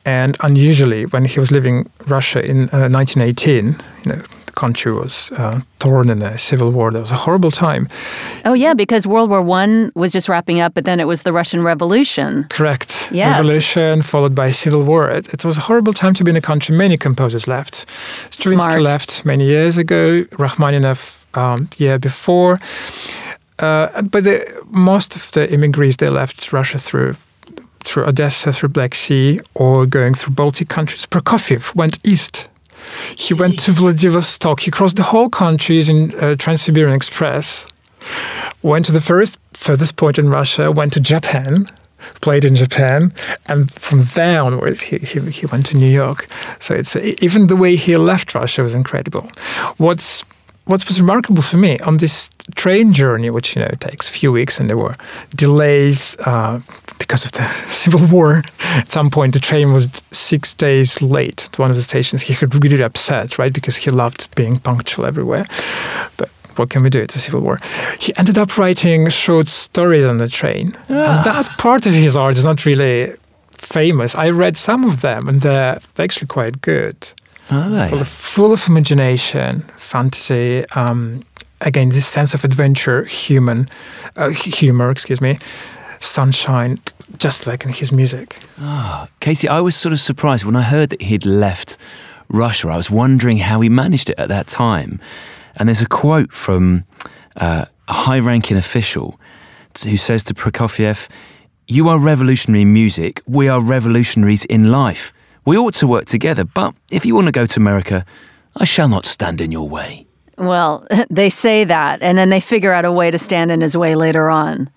And 0.05 0.37
unusually, 0.41 1.05
when 1.05 1.25
he 1.25 1.39
was 1.39 1.51
leaving 1.51 1.89
Russia 2.07 2.39
in 2.43 2.69
uh, 2.69 2.87
1918, 2.89 3.65
you 3.65 3.75
know, 4.05 4.21
country 4.57 4.91
was 4.91 5.31
uh, 5.31 5.61
torn 5.77 6.09
in 6.09 6.21
a 6.21 6.37
civil 6.37 6.69
war. 6.71 6.91
That 6.91 7.01
was 7.01 7.11
a 7.11 7.21
horrible 7.25 7.51
time. 7.51 7.87
Oh, 8.43 8.53
yeah, 8.53 8.73
because 8.75 9.07
World 9.07 9.29
War 9.29 9.41
One 9.41 9.91
was 9.95 10.11
just 10.11 10.27
wrapping 10.29 10.59
up, 10.63 10.73
but 10.73 10.83
then 10.83 10.99
it 10.99 11.07
was 11.07 11.21
the 11.21 11.31
Russian 11.31 11.63
Revolution. 11.63 12.45
Correct. 12.49 13.09
Yes. 13.11 13.37
Revolution 13.37 14.01
followed 14.01 14.35
by 14.35 14.51
civil 14.51 14.83
war. 14.83 15.09
It, 15.17 15.33
it 15.33 15.45
was 15.45 15.57
a 15.57 15.61
horrible 15.61 15.93
time 15.93 16.13
to 16.15 16.23
be 16.23 16.31
in 16.31 16.37
a 16.37 16.41
country. 16.41 16.75
Many 16.75 16.97
composers 16.97 17.47
left. 17.47 17.85
Stravinsky 18.29 18.69
Smart. 18.69 18.81
left 18.81 19.25
many 19.25 19.45
years 19.45 19.77
ago. 19.77 20.25
Rachmaninoff 20.37 21.25
um, 21.37 21.69
year 21.77 21.99
before. 21.99 22.59
Uh, 23.59 24.01
but 24.03 24.23
the, 24.23 24.37
most 24.69 25.15
of 25.15 25.31
the 25.31 25.51
immigrants 25.53 25.97
they 25.97 26.09
left 26.09 26.51
Russia 26.51 26.77
through 26.77 27.15
through 27.87 28.05
Odessa, 28.05 28.51
through 28.51 28.69
Black 28.69 28.93
Sea, 28.93 29.39
or 29.53 29.85
going 29.85 30.13
through 30.13 30.35
Baltic 30.35 30.67
countries. 30.67 31.05
Prokofiev 31.05 31.73
went 31.73 31.97
east. 32.03 32.49
He 33.15 33.33
went 33.33 33.59
to 33.59 33.71
Vladivostok. 33.71 34.61
He 34.61 34.71
crossed 34.71 34.95
the 34.95 35.03
whole 35.03 35.29
country 35.29 35.75
using 35.75 36.13
uh, 36.15 36.35
Trans-Siberian 36.35 36.95
Express. 36.95 37.67
Went 38.61 38.85
to 38.85 38.91
the 38.91 39.01
first 39.01 39.39
furthest 39.53 39.95
point 39.95 40.17
in 40.17 40.29
Russia. 40.29 40.71
Went 40.71 40.93
to 40.93 40.99
Japan. 40.99 41.67
Played 42.21 42.45
in 42.45 42.55
Japan, 42.55 43.11
and 43.47 43.69
from 43.71 43.99
there 44.15 44.41
onwards, 44.41 44.81
he, 44.81 44.97
he, 44.99 45.19
he 45.19 45.45
went 45.47 45.65
to 45.65 45.77
New 45.77 45.91
York. 45.91 46.27
So 46.59 46.73
it's 46.73 46.95
even 46.95 47.47
the 47.47 47.55
way 47.55 47.75
he 47.75 47.97
left 47.97 48.33
Russia 48.33 48.61
was 48.61 48.75
incredible. 48.75 49.29
What's 49.77 50.23
what 50.65 50.87
was 50.87 50.99
remarkable 50.99 51.41
for 51.41 51.57
me 51.57 51.79
on 51.79 51.97
this 51.97 52.29
train 52.55 52.93
journey, 52.93 53.29
which 53.29 53.55
you 53.55 53.61
know 53.61 53.71
takes 53.79 54.07
a 54.09 54.11
few 54.11 54.31
weeks, 54.31 54.59
and 54.59 54.69
there 54.69 54.77
were 54.77 54.95
delays 55.35 56.15
uh, 56.19 56.59
because 56.99 57.25
of 57.25 57.31
the 57.33 57.47
civil 57.69 58.05
war. 58.07 58.43
At 58.75 58.91
some 58.91 59.09
point, 59.09 59.33
the 59.33 59.39
train 59.39 59.73
was 59.73 60.01
six 60.11 60.53
days 60.53 61.01
late 61.01 61.45
at 61.45 61.59
one 61.59 61.69
of 61.69 61.75
the 61.75 61.83
stations. 61.83 62.23
He 62.23 62.33
got 62.35 62.53
really 62.53 62.83
upset, 62.83 63.37
right, 63.37 63.53
because 63.53 63.77
he 63.77 63.91
loved 63.91 64.33
being 64.35 64.57
punctual 64.57 65.05
everywhere. 65.05 65.45
But 66.17 66.29
what 66.55 66.69
can 66.69 66.83
we 66.83 66.89
do? 66.89 67.01
It's 67.01 67.15
a 67.15 67.19
civil 67.19 67.41
war. 67.41 67.59
He 67.99 68.15
ended 68.17 68.37
up 68.37 68.57
writing 68.57 69.09
short 69.09 69.47
stories 69.49 70.05
on 70.05 70.17
the 70.17 70.27
train, 70.27 70.75
ah. 70.89 71.17
and 71.17 71.25
that 71.25 71.57
part 71.57 71.85
of 71.85 71.93
his 71.93 72.15
art 72.15 72.37
is 72.37 72.45
not 72.45 72.65
really 72.65 73.13
famous. 73.51 74.15
I 74.15 74.29
read 74.29 74.57
some 74.57 74.83
of 74.83 75.01
them, 75.01 75.27
and 75.27 75.41
they're, 75.41 75.79
they're 75.95 76.03
actually 76.03 76.27
quite 76.27 76.61
good. 76.61 77.11
Full 77.89 78.01
of, 78.01 78.07
full 78.07 78.51
of 78.51 78.67
imagination, 78.67 79.61
fantasy. 79.77 80.65
Um, 80.71 81.23
again, 81.61 81.89
this 81.89 82.05
sense 82.05 82.33
of 82.33 82.43
adventure, 82.43 83.05
human 83.05 83.69
uh, 84.15 84.29
humor. 84.29 84.91
Excuse 84.91 85.21
me, 85.21 85.39
sunshine, 85.99 86.79
just 87.17 87.47
like 87.47 87.65
in 87.65 87.73
his 87.73 87.91
music. 87.91 88.39
Ah, 88.59 89.07
Casey, 89.19 89.47
I 89.47 89.61
was 89.61 89.75
sort 89.75 89.93
of 89.93 89.99
surprised 89.99 90.45
when 90.45 90.55
I 90.55 90.61
heard 90.61 90.89
that 90.89 91.01
he'd 91.01 91.25
left 91.25 91.77
Russia. 92.29 92.69
I 92.69 92.77
was 92.77 92.91
wondering 92.91 93.37
how 93.37 93.61
he 93.61 93.69
managed 93.69 94.09
it 94.09 94.19
at 94.19 94.29
that 94.29 94.47
time. 94.47 94.99
And 95.55 95.69
there's 95.69 95.81
a 95.81 95.87
quote 95.87 96.31
from 96.31 96.85
uh, 97.35 97.65
a 97.87 97.93
high-ranking 97.93 98.57
official 98.57 99.19
who 99.83 99.97
says 99.97 100.23
to 100.25 100.33
Prokofiev, 100.33 101.07
"You 101.67 101.87
are 101.89 101.99
revolutionary 101.99 102.63
in 102.63 102.73
music. 102.73 103.21
We 103.27 103.47
are 103.47 103.61
revolutionaries 103.61 104.45
in 104.45 104.71
life." 104.71 105.13
We 105.45 105.55
ought 105.55 105.75
to 105.75 105.87
work 105.87 106.05
together, 106.05 106.43
but 106.43 106.75
if 106.91 107.05
you 107.05 107.15
want 107.15 107.27
to 107.27 107.31
go 107.31 107.45
to 107.45 107.59
America, 107.59 108.05
I 108.57 108.65
shall 108.65 108.89
not 108.89 109.05
stand 109.05 109.39
in 109.39 109.51
your 109.51 109.69
way. 109.69 110.05
Well, 110.37 110.85
they 111.09 111.29
say 111.29 111.63
that, 111.63 112.01
and 112.01 112.17
then 112.17 112.29
they 112.29 112.39
figure 112.39 112.73
out 112.73 112.85
a 112.85 112.91
way 112.91 113.11
to 113.11 113.17
stand 113.17 113.51
in 113.51 113.61
his 113.61 113.77
way 113.77 113.95
later 113.95 114.29
on. 114.29 114.69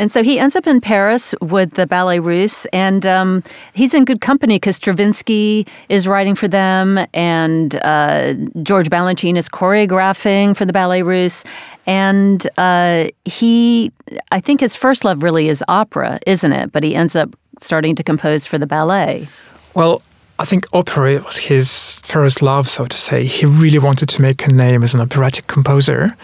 And 0.00 0.10
so 0.10 0.22
he 0.22 0.38
ends 0.38 0.56
up 0.56 0.66
in 0.66 0.80
Paris 0.80 1.34
with 1.42 1.74
the 1.74 1.86
Ballet 1.86 2.20
Russe, 2.20 2.64
and 2.72 3.04
um, 3.04 3.42
he's 3.74 3.92
in 3.92 4.06
good 4.06 4.22
company 4.22 4.56
because 4.56 4.76
Stravinsky 4.76 5.66
is 5.90 6.08
writing 6.08 6.34
for 6.34 6.48
them, 6.48 6.98
and 7.12 7.76
uh, 7.76 8.32
George 8.62 8.88
Balanchine 8.88 9.36
is 9.36 9.46
choreographing 9.50 10.56
for 10.56 10.64
the 10.64 10.72
Ballet 10.72 11.02
Russe. 11.02 11.44
And 11.86 12.46
uh, 12.56 13.08
he, 13.26 13.92
I 14.32 14.40
think 14.40 14.60
his 14.60 14.74
first 14.74 15.04
love 15.04 15.22
really 15.22 15.50
is 15.50 15.62
opera, 15.68 16.18
isn't 16.26 16.52
it? 16.52 16.72
But 16.72 16.82
he 16.82 16.94
ends 16.94 17.14
up 17.14 17.36
starting 17.60 17.94
to 17.96 18.02
compose 18.02 18.46
for 18.46 18.56
the 18.56 18.66
ballet. 18.66 19.28
Well, 19.74 20.00
I 20.38 20.46
think 20.46 20.64
opera 20.72 21.20
was 21.20 21.36
his 21.36 22.00
first 22.04 22.40
love, 22.40 22.68
so 22.68 22.86
to 22.86 22.96
say. 22.96 23.24
He 23.24 23.44
really 23.44 23.78
wanted 23.78 24.08
to 24.08 24.22
make 24.22 24.46
a 24.46 24.50
name 24.50 24.82
as 24.82 24.94
an 24.94 25.02
operatic 25.02 25.46
composer. 25.46 26.16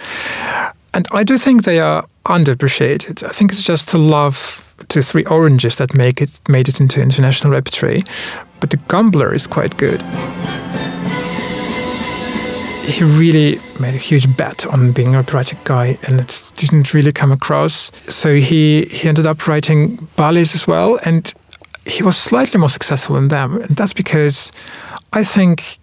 And 0.97 1.07
I 1.13 1.25
do 1.25 1.37
think 1.37 1.65
they 1.65 1.79
are 1.79 2.07
underappreciated. 2.25 3.23
I 3.23 3.29
think 3.29 3.53
it's 3.53 3.63
just 3.63 3.93
the 3.93 3.99
love 3.99 4.75
to 4.89 5.03
Three 5.03 5.27
Oranges 5.27 5.77
that 5.77 5.95
make 5.95 6.23
it 6.23 6.41
made 6.49 6.69
it 6.69 6.81
into 6.81 7.03
international 7.03 7.53
repertory. 7.53 8.03
But 8.61 8.71
the 8.71 8.79
Gambler 8.89 9.35
is 9.35 9.47
quite 9.47 9.77
good. 9.77 10.01
He 12.87 13.05
really 13.05 13.61
made 13.79 13.95
a 13.95 13.99
huge 13.99 14.35
bet 14.39 14.65
on 14.67 14.93
being 14.93 15.09
an 15.09 15.17
operatic 15.17 15.63
guy, 15.65 15.99
and 16.05 16.19
it 16.19 16.53
didn't 16.57 16.95
really 16.95 17.13
come 17.13 17.31
across. 17.31 17.93
So 18.11 18.37
he 18.37 18.87
he 18.87 19.07
ended 19.07 19.27
up 19.27 19.47
writing 19.47 20.09
ballets 20.17 20.55
as 20.55 20.67
well, 20.67 20.99
and 21.05 21.31
he 21.85 22.03
was 22.03 22.17
slightly 22.17 22.59
more 22.59 22.71
successful 22.71 23.19
in 23.19 23.29
them, 23.29 23.61
and 23.61 23.77
that's 23.77 23.93
because 23.93 24.51
I 25.13 25.25
think 25.25 25.79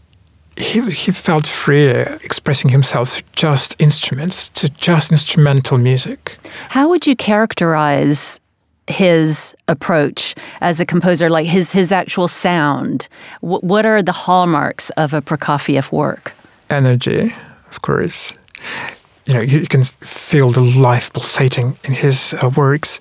he 0.57 0.81
he 0.91 1.12
felt 1.12 1.48
freer 1.48 2.17
expressing 2.24 2.72
himself 2.72 3.10
through 3.10 3.27
just 3.33 3.81
instruments, 3.81 4.50
to 4.50 4.69
just 4.69 5.12
instrumental 5.12 5.77
music. 5.77 6.38
How 6.69 6.89
would 6.89 7.07
you 7.07 7.15
characterize 7.15 8.39
his 8.88 9.55
approach 9.67 10.36
as 10.62 10.79
a 10.79 10.86
composer, 10.86 11.29
like 11.29 11.48
his 11.48 11.72
his 11.72 11.91
actual 11.91 12.27
sound? 12.27 13.07
W- 13.41 13.62
what 13.62 13.86
are 13.86 14.03
the 14.03 14.12
hallmarks 14.12 14.89
of 14.91 15.13
a 15.13 15.22
Prokofiev 15.22 15.91
work? 15.91 16.33
Energy, 16.69 17.33
of 17.69 17.81
course. 17.81 18.33
You 19.25 19.36
know, 19.36 19.41
you 19.41 19.67
can 19.67 19.83
feel 19.83 20.51
the 20.51 20.62
life 20.62 21.13
pulsating 21.13 21.77
in 21.86 21.93
his 21.93 22.33
uh, 22.33 22.50
works 22.57 23.00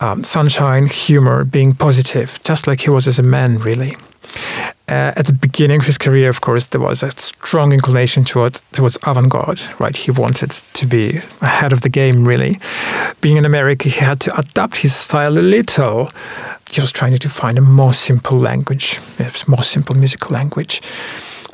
um, 0.00 0.24
sunshine, 0.24 0.86
humor, 0.86 1.44
being 1.44 1.74
positive, 1.74 2.38
just 2.44 2.66
like 2.66 2.80
he 2.80 2.90
was 2.90 3.06
as 3.06 3.18
a 3.18 3.22
man, 3.22 3.56
really. 3.58 3.96
Uh, 4.86 5.12
at 5.16 5.26
the 5.26 5.32
beginning 5.32 5.80
of 5.80 5.86
his 5.86 5.96
career, 5.96 6.28
of 6.28 6.40
course, 6.40 6.66
there 6.66 6.80
was 6.80 7.02
a 7.02 7.10
strong 7.12 7.72
inclination 7.72 8.24
toward, 8.24 8.54
towards 8.72 8.98
avant-garde, 9.06 9.62
right? 9.80 9.96
He 9.96 10.10
wanted 10.10 10.50
to 10.50 10.86
be 10.86 11.20
ahead 11.40 11.72
of 11.72 11.80
the 11.80 11.88
game, 11.88 12.26
really. 12.28 12.58
Being 13.20 13.38
in 13.38 13.44
America, 13.44 13.88
he 13.88 14.00
had 14.00 14.20
to 14.20 14.38
adapt 14.38 14.76
his 14.76 14.94
style 14.94 15.38
a 15.38 15.40
little. 15.40 16.10
He 16.70 16.80
was 16.80 16.92
trying 16.92 17.16
to 17.16 17.28
find 17.28 17.56
a 17.56 17.62
more 17.62 17.94
simple 17.94 18.38
language, 18.38 18.98
a 19.18 19.50
more 19.50 19.62
simple 19.62 19.94
musical 19.94 20.32
language. 20.32 20.82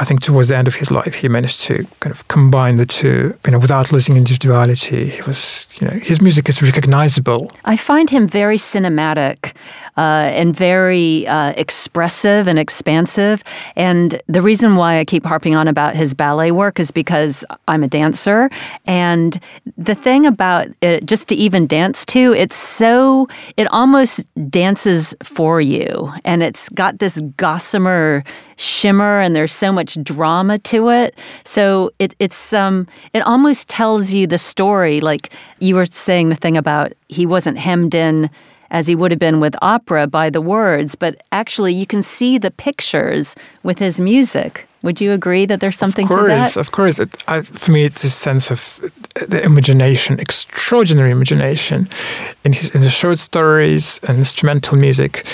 I 0.00 0.04
think 0.04 0.22
towards 0.22 0.48
the 0.48 0.56
end 0.56 0.66
of 0.66 0.76
his 0.76 0.90
life, 0.90 1.14
he 1.14 1.28
managed 1.28 1.60
to 1.64 1.84
kind 2.00 2.10
of 2.10 2.26
combine 2.26 2.76
the 2.76 2.86
two, 2.86 3.34
you 3.44 3.50
know, 3.52 3.58
without 3.58 3.92
losing 3.92 4.16
individuality. 4.16 5.10
He 5.10 5.22
was, 5.22 5.66
you 5.78 5.86
know, 5.86 5.92
his 5.92 6.22
music 6.22 6.48
is 6.48 6.62
recognizable. 6.62 7.52
I 7.66 7.76
find 7.76 8.08
him 8.08 8.26
very 8.26 8.56
cinematic 8.56 9.52
uh, 9.96 10.30
and 10.32 10.54
very 10.54 11.26
uh, 11.26 11.52
expressive 11.56 12.46
and 12.46 12.58
expansive. 12.58 13.42
And 13.76 14.20
the 14.26 14.42
reason 14.42 14.76
why 14.76 14.98
I 14.98 15.04
keep 15.04 15.24
harping 15.24 15.54
on 15.54 15.68
about 15.68 15.96
his 15.96 16.14
ballet 16.14 16.50
work 16.50 16.80
is 16.80 16.90
because 16.90 17.44
I'm 17.68 17.82
a 17.82 17.88
dancer. 17.88 18.50
And 18.86 19.40
the 19.76 19.94
thing 19.94 20.26
about 20.26 20.68
it, 20.80 21.06
just 21.06 21.28
to 21.28 21.34
even 21.34 21.66
dance 21.66 22.06
to, 22.06 22.32
it's 22.32 22.56
so, 22.56 23.28
it 23.56 23.66
almost 23.72 24.26
dances 24.50 25.14
for 25.22 25.60
you. 25.60 26.12
And 26.24 26.42
it's 26.42 26.68
got 26.70 26.98
this 26.98 27.20
gossamer 27.36 28.24
shimmer 28.60 29.20
and 29.20 29.34
there's 29.34 29.52
so 29.52 29.72
much 29.72 30.02
drama 30.02 30.58
to 30.58 30.90
it. 30.90 31.16
So 31.44 31.90
it, 31.98 32.14
it's 32.18 32.52
um, 32.52 32.86
it 33.12 33.22
almost 33.22 33.68
tells 33.68 34.12
you 34.12 34.26
the 34.26 34.38
story. 34.38 35.00
Like 35.00 35.30
you 35.58 35.76
were 35.76 35.86
saying 35.86 36.28
the 36.28 36.34
thing 36.34 36.56
about 36.56 36.92
he 37.08 37.26
wasn't 37.26 37.58
hemmed 37.58 37.94
in 37.94 38.30
as 38.70 38.86
he 38.86 38.94
would 38.94 39.10
have 39.10 39.18
been 39.18 39.40
with 39.40 39.54
opera 39.62 40.06
by 40.06 40.30
the 40.30 40.40
words, 40.40 40.94
but 40.94 41.22
actually 41.32 41.74
you 41.74 41.86
can 41.86 42.02
see 42.02 42.38
the 42.38 42.50
pictures 42.50 43.34
with 43.62 43.78
his 43.78 44.00
music. 44.00 44.66
Would 44.82 45.00
you 45.00 45.12
agree 45.12 45.44
that 45.44 45.60
there's 45.60 45.76
something 45.76 46.06
of 46.06 46.10
course, 46.10 46.22
to 46.22 46.28
that? 46.28 46.56
Of 46.56 46.70
course, 46.70 46.98
it, 46.98 47.24
I, 47.28 47.42
for 47.42 47.70
me, 47.70 47.84
it's 47.84 48.02
this 48.02 48.14
sense 48.14 48.50
of 48.50 48.90
the 49.28 49.42
imagination, 49.44 50.18
extraordinary 50.18 51.10
imagination, 51.10 51.88
in 52.44 52.54
his 52.54 52.74
in 52.74 52.80
the 52.80 52.88
short 52.88 53.18
stories 53.18 54.00
and 54.08 54.16
instrumental 54.18 54.78
music, 54.78 55.26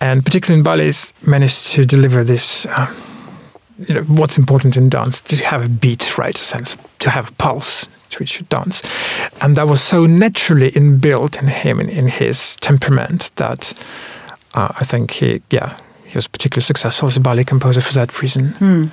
and 0.00 0.24
particularly 0.24 0.60
in 0.60 0.64
ballets, 0.64 1.12
managed 1.26 1.72
to 1.72 1.84
deliver 1.84 2.24
this. 2.24 2.66
Um, 2.66 2.94
you 3.86 3.94
know 3.94 4.02
what's 4.04 4.38
important 4.38 4.78
in 4.78 4.88
dance 4.88 5.20
to 5.20 5.44
have 5.44 5.62
a 5.62 5.68
beat, 5.68 6.16
right? 6.16 6.34
A 6.34 6.38
sense 6.38 6.78
to 7.00 7.10
have 7.10 7.28
a 7.28 7.32
pulse 7.32 7.86
to 8.16 8.22
which 8.22 8.40
you 8.40 8.46
dance, 8.48 8.82
and 9.40 9.56
that 9.56 9.68
was 9.68 9.82
so 9.82 10.06
naturally 10.06 10.70
inbuilt 10.72 11.40
in 11.40 11.48
him, 11.48 11.80
in, 11.80 11.88
in 11.88 12.08
his 12.08 12.56
temperament, 12.56 13.30
that 13.36 13.72
uh, 14.54 14.68
I 14.80 14.84
think 14.84 15.10
he, 15.12 15.42
yeah, 15.50 15.76
he 16.06 16.16
was 16.16 16.28
particularly 16.28 16.64
successful 16.64 17.08
as 17.08 17.16
a 17.16 17.20
ballet 17.20 17.44
composer 17.44 17.80
for 17.80 17.92
that 17.94 18.22
reason. 18.22 18.48
Hmm. 18.50 18.84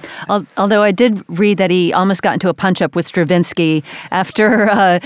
Although 0.58 0.84
I 0.84 0.92
did 0.92 1.24
read 1.30 1.58
that 1.58 1.72
he 1.72 1.94
almost 1.94 2.22
got 2.22 2.34
into 2.34 2.50
a 2.50 2.54
punch 2.54 2.82
up 2.82 2.96
with 2.96 3.08
Stravinsky 3.08 3.84
after 4.12 4.70
uh, 4.70 5.00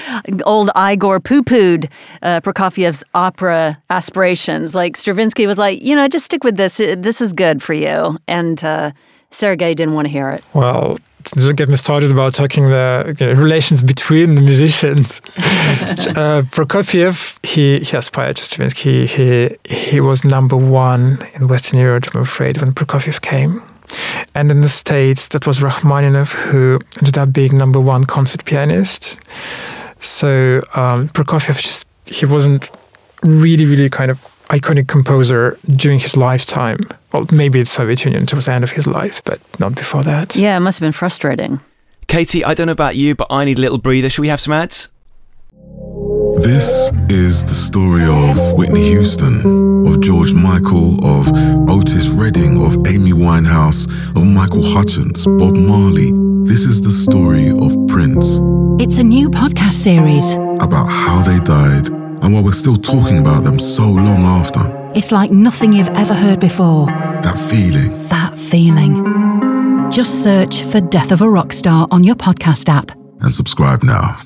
old 0.46 0.70
Igor 0.76 1.20
poo 1.20 1.44
pooed 1.44 1.92
uh, 2.22 2.42
Prokofiev's 2.42 3.04
opera 3.14 3.78
aspirations. 3.90 4.74
Like 4.74 4.98
Stravinsky 4.98 5.46
was 5.48 5.58
like, 5.58 5.84
you 5.84 5.96
know, 5.96 6.08
just 6.08 6.26
stick 6.26 6.44
with 6.44 6.58
this. 6.58 6.78
This 6.78 7.22
is 7.22 7.34
good 7.34 7.62
for 7.62 7.74
you. 7.74 8.18
And 8.28 8.64
uh, 8.64 8.92
Sergei 9.30 9.74
didn't 9.74 9.94
want 9.94 10.08
to 10.08 10.12
hear 10.12 10.30
it. 10.30 10.44
Well, 10.54 10.98
don't 11.32 11.56
get 11.56 11.70
me 11.70 11.76
started 11.76 12.12
about 12.12 12.34
talking 12.34 12.66
the 12.66 13.16
you 13.20 13.28
know, 13.28 13.34
relations 13.34 13.84
between 13.84 14.36
the 14.36 14.42
musicians. 14.42 15.22
uh, 15.38 16.44
Prokofiev, 16.52 17.46
he, 17.46 17.80
he 17.80 17.98
aspired 17.98 18.38
to 18.38 18.44
Stravinsky. 18.44 19.06
He, 19.06 19.58
he 19.68 20.00
was 20.00 20.24
number 20.24 20.56
one 20.56 21.20
in 21.36 21.48
Western 21.48 21.80
Europe, 21.80 22.06
I'm 22.14 22.22
afraid, 22.22 22.60
when 22.60 22.74
Prokofiev 22.74 23.22
came. 23.22 23.62
And 24.36 24.52
in 24.52 24.62
the 24.62 24.70
States, 24.70 25.30
that 25.30 25.48
was 25.48 25.62
Rachmaninoff, 25.62 26.34
who 26.34 26.80
ended 27.00 27.18
up 27.18 27.34
being 27.34 27.58
number 27.58 27.80
one 27.80 28.04
concert 28.04 28.46
pianist. 28.46 29.18
So 30.00 30.62
um, 30.76 31.10
Prokofiev 31.10 31.62
just, 31.62 31.86
he 32.06 32.26
wasn't 32.26 32.72
really, 33.24 33.66
really 33.66 33.90
kind 33.90 34.12
of 34.12 34.20
iconic 34.50 34.88
composer 34.88 35.58
during 35.76 36.00
his 36.00 36.16
lifetime. 36.16 36.80
Well, 37.18 37.28
maybe 37.32 37.60
it's 37.60 37.72
Soviet 37.72 38.06
Union 38.06 38.28
towards 38.28 38.46
the 38.46 38.52
end 38.54 38.64
of 38.64 38.72
his 38.74 38.86
life, 38.86 39.24
but 39.26 39.40
not 39.60 39.74
before 39.74 40.04
that. 40.04 40.36
Yeah, 40.36 40.56
it 40.56 40.60
must 40.60 40.78
have 40.78 40.86
been 40.86 40.92
frustrating. 40.92 41.60
Katie, 42.08 42.46
I 42.46 42.54
don't 42.54 42.68
know 42.68 42.74
about 42.74 42.96
you, 42.96 43.16
but 43.16 43.26
I 43.32 43.44
need 43.44 43.58
a 43.58 43.62
little 43.62 43.80
breather. 43.80 44.08
Should 44.08 44.22
we 44.22 44.28
have 44.28 44.40
some 44.40 44.54
ads? 44.54 44.92
This 46.38 46.92
is 47.10 47.44
the 47.44 47.56
story 47.56 48.04
of 48.04 48.54
Whitney 48.56 48.90
Houston, 48.90 49.88
of 49.88 50.00
George 50.00 50.32
Michael, 50.34 51.04
of 51.04 51.28
Otis 51.68 52.10
Redding, 52.10 52.64
of 52.64 52.74
Amy 52.88 53.14
Winehouse, 53.14 53.88
of 54.16 54.24
Michael 54.24 54.64
Hutchence, 54.64 55.26
Bob 55.26 55.58
Marley. 55.58 56.12
This 56.46 56.66
is 56.66 56.82
the 56.82 56.92
story 56.92 57.50
of 57.50 57.74
Prince, 57.88 58.38
It's 58.80 59.00
a 59.00 59.04
new 59.04 59.28
podcast 59.32 59.74
series. 59.74 60.34
about 60.62 60.86
how 60.88 61.24
they 61.24 61.40
died 61.40 61.88
and 61.90 62.34
why 62.36 62.42
we're 62.42 62.52
still 62.52 62.78
talking 62.78 63.18
about 63.18 63.44
them 63.44 63.58
so 63.58 63.90
long 63.90 64.24
after. 64.24 64.77
It's 64.98 65.12
like 65.12 65.30
nothing 65.30 65.74
you've 65.74 65.90
ever 65.90 66.16
heard 66.16 66.40
before. 66.40 66.88
That 66.88 67.38
feeling. 67.52 67.92
That 68.08 68.36
feeling. 68.36 69.92
Just 69.92 70.24
search 70.24 70.64
for 70.64 70.82
Death 70.82 71.12
of 71.12 71.22
a 71.22 71.30
Rock 71.30 71.54
Star 71.54 71.88
on 71.92 72.04
your 72.04 72.16
podcast 72.16 72.68
app. 72.68 72.90
And 73.22 73.32
subscribe 73.32 73.84
now. 73.84 74.20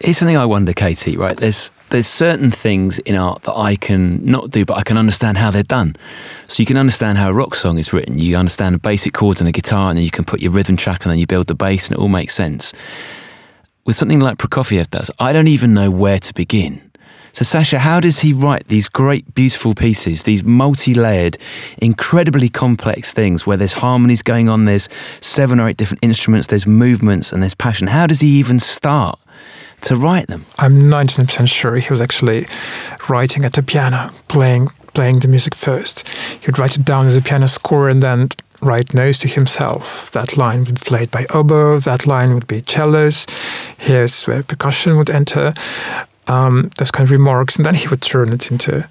Here's 0.00 0.18
something 0.18 0.36
I 0.36 0.44
wonder, 0.44 0.72
Katie. 0.72 1.16
Right, 1.16 1.36
there's 1.36 1.70
there's 1.90 2.08
certain 2.08 2.50
things 2.50 2.98
in 2.98 3.14
art 3.14 3.42
that 3.42 3.54
I 3.54 3.76
can 3.76 4.24
not 4.24 4.50
do, 4.50 4.64
but 4.64 4.76
I 4.76 4.82
can 4.82 4.96
understand 4.96 5.38
how 5.38 5.52
they're 5.52 5.62
done. 5.62 5.94
So 6.48 6.64
you 6.64 6.66
can 6.66 6.76
understand 6.76 7.16
how 7.16 7.30
a 7.30 7.32
rock 7.32 7.54
song 7.54 7.78
is 7.78 7.92
written. 7.92 8.18
You 8.18 8.36
understand 8.36 8.74
the 8.74 8.80
basic 8.80 9.12
chords 9.12 9.40
on 9.40 9.46
a 9.46 9.52
guitar, 9.52 9.88
and 9.88 9.96
then 9.96 10.04
you 10.04 10.10
can 10.10 10.24
put 10.24 10.40
your 10.40 10.50
rhythm 10.50 10.76
track, 10.76 11.04
and 11.04 11.12
then 11.12 11.20
you 11.20 11.28
build 11.28 11.46
the 11.46 11.54
bass, 11.54 11.86
and 11.86 11.96
it 11.96 12.00
all 12.00 12.08
makes 12.08 12.34
sense. 12.34 12.72
With 13.90 13.96
something 13.96 14.20
like 14.20 14.38
Prokofiev 14.38 14.88
does, 14.90 15.10
I 15.18 15.32
don't 15.32 15.48
even 15.48 15.74
know 15.74 15.90
where 15.90 16.20
to 16.20 16.32
begin. 16.32 16.80
So, 17.32 17.44
Sasha, 17.44 17.80
how 17.80 17.98
does 17.98 18.20
he 18.20 18.32
write 18.32 18.68
these 18.68 18.88
great, 18.88 19.34
beautiful 19.34 19.74
pieces, 19.74 20.22
these 20.22 20.44
multi 20.44 20.94
layered, 20.94 21.36
incredibly 21.82 22.48
complex 22.48 23.12
things 23.12 23.48
where 23.48 23.56
there's 23.56 23.72
harmonies 23.72 24.22
going 24.22 24.48
on, 24.48 24.64
there's 24.64 24.88
seven 25.20 25.58
or 25.58 25.68
eight 25.68 25.76
different 25.76 26.04
instruments, 26.04 26.46
there's 26.46 26.68
movements, 26.68 27.32
and 27.32 27.42
there's 27.42 27.56
passion? 27.56 27.88
How 27.88 28.06
does 28.06 28.20
he 28.20 28.28
even 28.38 28.60
start 28.60 29.18
to 29.80 29.96
write 29.96 30.28
them? 30.28 30.46
I'm 30.60 30.82
99% 30.82 31.48
sure 31.48 31.74
he 31.74 31.90
was 31.90 32.00
actually 32.00 32.46
writing 33.08 33.44
at 33.44 33.54
the 33.54 33.62
piano, 33.64 34.12
playing 34.28 34.68
playing 34.94 35.18
the 35.18 35.28
music 35.28 35.56
first. 35.56 36.06
He 36.40 36.46
would 36.46 36.60
write 36.60 36.76
it 36.76 36.84
down 36.84 37.06
as 37.06 37.16
a 37.16 37.22
piano 37.22 37.48
score 37.48 37.88
and 37.88 38.00
then 38.00 38.28
write 38.62 38.94
notes 38.94 39.18
to 39.20 39.28
himself. 39.28 40.10
That 40.12 40.36
line 40.36 40.60
would 40.64 40.74
be 40.74 40.84
played 40.84 41.10
by 41.10 41.26
oboe, 41.30 41.78
that 41.80 42.06
line 42.06 42.34
would 42.34 42.46
be 42.46 42.62
cellos. 42.62 43.26
Here's 43.78 44.24
where 44.24 44.42
percussion 44.42 44.96
would 44.96 45.10
enter. 45.10 45.54
Um, 46.26 46.70
those 46.78 46.90
kind 46.90 47.06
of 47.06 47.10
remarks, 47.10 47.56
and 47.56 47.66
then 47.66 47.74
he 47.74 47.88
would 47.88 48.02
turn 48.02 48.32
it 48.32 48.52
into 48.52 48.88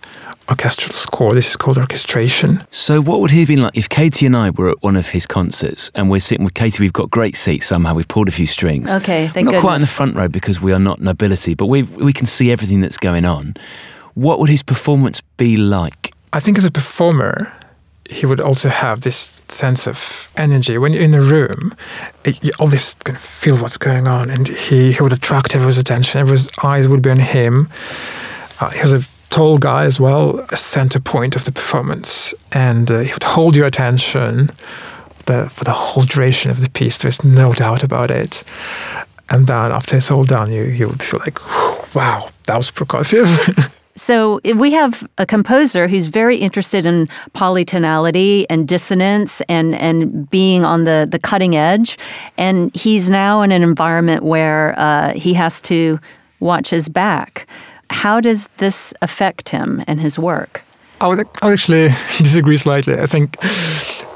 orchestral 0.49 0.91
score. 0.91 1.33
This 1.33 1.51
is 1.51 1.57
called 1.57 1.77
orchestration. 1.77 2.63
So, 2.71 3.01
what 3.01 3.21
would 3.21 3.31
he 3.31 3.39
have 3.39 3.47
been 3.47 3.61
like 3.61 3.77
if 3.77 3.87
Katie 3.87 4.25
and 4.25 4.35
I 4.35 4.49
were 4.49 4.69
at 4.69 4.81
one 4.81 4.95
of 4.97 5.09
his 5.09 5.25
concerts 5.25 5.91
and 5.95 6.09
we're 6.09 6.19
sitting 6.19 6.43
with 6.43 6.53
Katie? 6.53 6.83
We've 6.83 6.91
got 6.91 7.09
great 7.09 7.35
seats 7.35 7.67
somehow. 7.67 7.93
We've 7.93 8.07
pulled 8.07 8.27
a 8.27 8.31
few 8.31 8.47
strings. 8.47 8.91
Okay, 8.91 9.27
We're 9.27 9.31
thank 9.31 9.51
not 9.51 9.61
quite 9.61 9.75
in 9.75 9.81
the 9.81 9.87
front 9.87 10.15
row 10.15 10.27
because 10.27 10.59
we 10.61 10.73
are 10.73 10.79
not 10.79 10.99
nobility, 10.99 11.53
but 11.53 11.67
we 11.67 11.83
we 11.83 12.13
can 12.13 12.25
see 12.25 12.51
everything 12.51 12.81
that's 12.81 12.97
going 12.97 13.25
on. 13.25 13.55
What 14.15 14.39
would 14.39 14.49
his 14.49 14.63
performance 14.63 15.21
be 15.37 15.55
like? 15.55 16.13
I 16.33 16.39
think 16.39 16.57
as 16.57 16.65
a 16.65 16.71
performer, 16.71 17.53
he 18.09 18.25
would 18.25 18.39
also 18.39 18.69
have 18.69 19.01
this 19.01 19.41
sense 19.47 19.87
of 19.87 20.31
energy. 20.35 20.77
When 20.77 20.93
you're 20.93 21.03
in 21.03 21.13
a 21.13 21.21
room, 21.21 21.73
it, 22.25 22.43
you 22.43 22.51
always 22.59 22.95
can 22.95 23.15
feel 23.15 23.57
what's 23.57 23.77
going 23.77 24.07
on, 24.07 24.29
and 24.29 24.47
he, 24.47 24.91
he 24.91 25.01
would 25.01 25.13
attract 25.13 25.55
everyone's 25.55 25.77
attention. 25.77 26.19
Everyone's 26.19 26.49
eyes 26.63 26.87
would 26.87 27.01
be 27.01 27.11
on 27.11 27.19
him. 27.19 27.69
Uh, 28.59 28.71
he 28.71 28.81
was 28.81 28.93
a 28.93 29.03
tall 29.29 29.59
guy 29.59 29.85
as 29.85 29.99
well, 29.99 30.39
a 30.51 30.57
center 30.57 30.99
point 30.99 31.35
of 31.35 31.45
the 31.45 31.51
performance, 31.51 32.33
and 32.51 32.89
uh, 32.89 32.99
he 32.99 33.13
would 33.13 33.23
hold 33.23 33.55
your 33.55 33.67
attention 33.67 34.49
the, 35.27 35.49
for 35.49 35.63
the 35.63 35.71
whole 35.73 36.03
duration 36.03 36.49
of 36.49 36.61
the 36.61 36.69
piece. 36.69 36.97
There's 36.97 37.23
no 37.23 37.53
doubt 37.53 37.83
about 37.83 38.09
it. 38.09 38.43
And 39.29 39.45
then 39.45 39.71
after 39.71 39.97
it's 39.97 40.09
all 40.09 40.23
done, 40.23 40.51
you, 40.51 40.63
you 40.63 40.87
would 40.87 41.03
feel 41.03 41.19
like, 41.19 41.39
wow, 41.93 42.27
that 42.45 42.57
was 42.57 42.71
Prokofiev. 42.71 43.75
So 43.99 44.39
eh, 44.45 44.53
we 44.53 44.71
have 44.71 45.07
a 45.17 45.25
composer 45.25 45.87
who's 45.87 46.07
very 46.07 46.37
interested 46.37 46.85
in 46.85 47.07
polytonality 47.35 48.45
and 48.49 48.67
dissonance 48.67 49.41
and, 49.49 49.75
and 49.75 50.29
being 50.29 50.63
on 50.63 50.85
the, 50.85 51.07
the 51.09 51.19
cutting 51.19 51.55
edge. 51.55 51.97
And 52.37 52.73
he's 52.73 53.09
now 53.09 53.41
in 53.41 53.51
an 53.51 53.61
environment 53.61 54.23
where 54.23 54.77
uh, 54.79 55.13
he 55.13 55.33
has 55.33 55.59
to 55.61 55.99
watch 56.39 56.69
his 56.69 56.87
back. 56.87 57.45
How 57.89 58.21
does 58.21 58.47
this 58.47 58.93
affect 59.01 59.49
him 59.49 59.83
and 59.85 59.99
his 59.99 60.17
work? 60.17 60.63
I 61.01 61.07
would, 61.07 61.19
I 61.41 61.47
would 61.47 61.53
actually 61.53 61.87
disagree 62.17 62.57
slightly. 62.57 62.97
I 62.97 63.05
think 63.05 63.35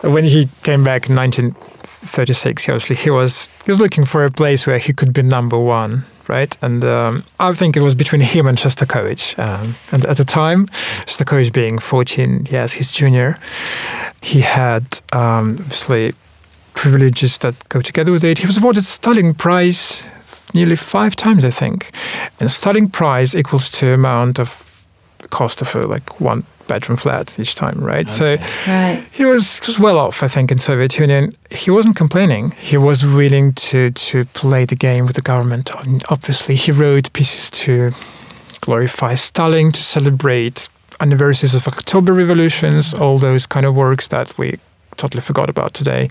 when 0.04 0.26
he 0.26 0.50
came 0.64 0.84
back 0.84 1.10
in 1.10 1.16
1936, 1.16 2.68
obviously 2.70 2.96
he 2.96 3.10
was 3.10 3.48
he 3.66 3.72
was 3.72 3.80
looking 3.80 4.06
for 4.06 4.26
a 4.26 4.32
place 4.32 4.68
where 4.68 4.78
he 4.78 4.94
could 4.94 5.14
be 5.14 5.22
number 5.22 5.58
one, 5.58 6.04
right? 6.28 6.56
And 6.62 6.84
um, 6.84 7.24
I 7.40 7.54
think 7.54 7.78
it 7.78 7.82
was 7.82 7.96
between 7.96 8.22
him 8.22 8.48
and 8.48 8.58
Shostakovich. 8.58 9.38
Um, 9.40 9.76
and 9.92 10.06
at 10.06 10.18
the 10.18 10.26
time, 10.26 10.66
Shostakovich 11.06 11.54
being 11.54 11.80
14 11.80 12.48
yes, 12.50 12.74
his 12.74 12.92
junior, 12.92 13.40
he 14.22 14.42
had 14.42 15.02
um, 15.14 15.58
obviously 15.60 16.14
privileges 16.74 17.38
that 17.40 17.56
go 17.70 17.82
together 17.82 18.12
with 18.12 18.24
it. 18.24 18.40
He 18.40 18.48
was 18.48 18.58
awarded 18.58 18.84
Stalin 18.84 19.34
Prize 19.34 20.04
nearly 20.54 20.76
five 20.76 21.16
times, 21.16 21.46
I 21.46 21.50
think. 21.50 21.92
And 22.40 22.52
Stalin 22.52 22.90
Prize 22.90 23.36
equals 23.36 23.70
to 23.72 23.94
amount 23.94 24.40
of 24.40 24.70
cost 25.30 25.62
of 25.62 25.76
a 25.76 25.88
like 25.88 26.20
one 26.20 26.44
bedroom 26.68 26.98
flat 26.98 27.38
each 27.40 27.56
time, 27.56 27.80
right? 27.80 28.10
So 28.10 28.38
Right. 28.68 29.04
he 29.12 29.26
was 29.26 29.60
just 29.60 29.80
well 29.80 29.98
off, 29.98 30.24
I 30.24 30.28
think, 30.28 30.52
in 30.52 30.58
Soviet 30.58 30.98
Union. 31.00 31.34
He 31.52 31.72
wasn't 31.72 31.96
complaining. 31.96 32.52
He 32.60 32.78
was 32.78 33.04
willing 33.06 33.54
to 33.54 33.92
to 33.92 34.26
play 34.34 34.66
the 34.66 34.76
game 34.76 35.06
with 35.06 35.16
the 35.16 35.22
government. 35.22 35.70
And 35.76 36.04
obviously, 36.10 36.56
he 36.56 36.72
wrote 36.72 37.12
pieces 37.14 37.50
to 37.66 37.92
glorify 38.62 39.16
Stalin, 39.16 39.72
to 39.72 39.82
celebrate 39.82 40.70
anniversaries 41.00 41.56
of 41.56 41.68
October 41.68 42.14
revolutions, 42.14 42.94
all 42.94 43.18
those 43.18 43.46
kind 43.48 43.66
of 43.66 43.76
works 43.76 44.08
that 44.08 44.38
we 44.38 44.58
totally 44.98 45.22
forgot 45.22 45.50
about 45.50 45.74
today. 45.74 46.10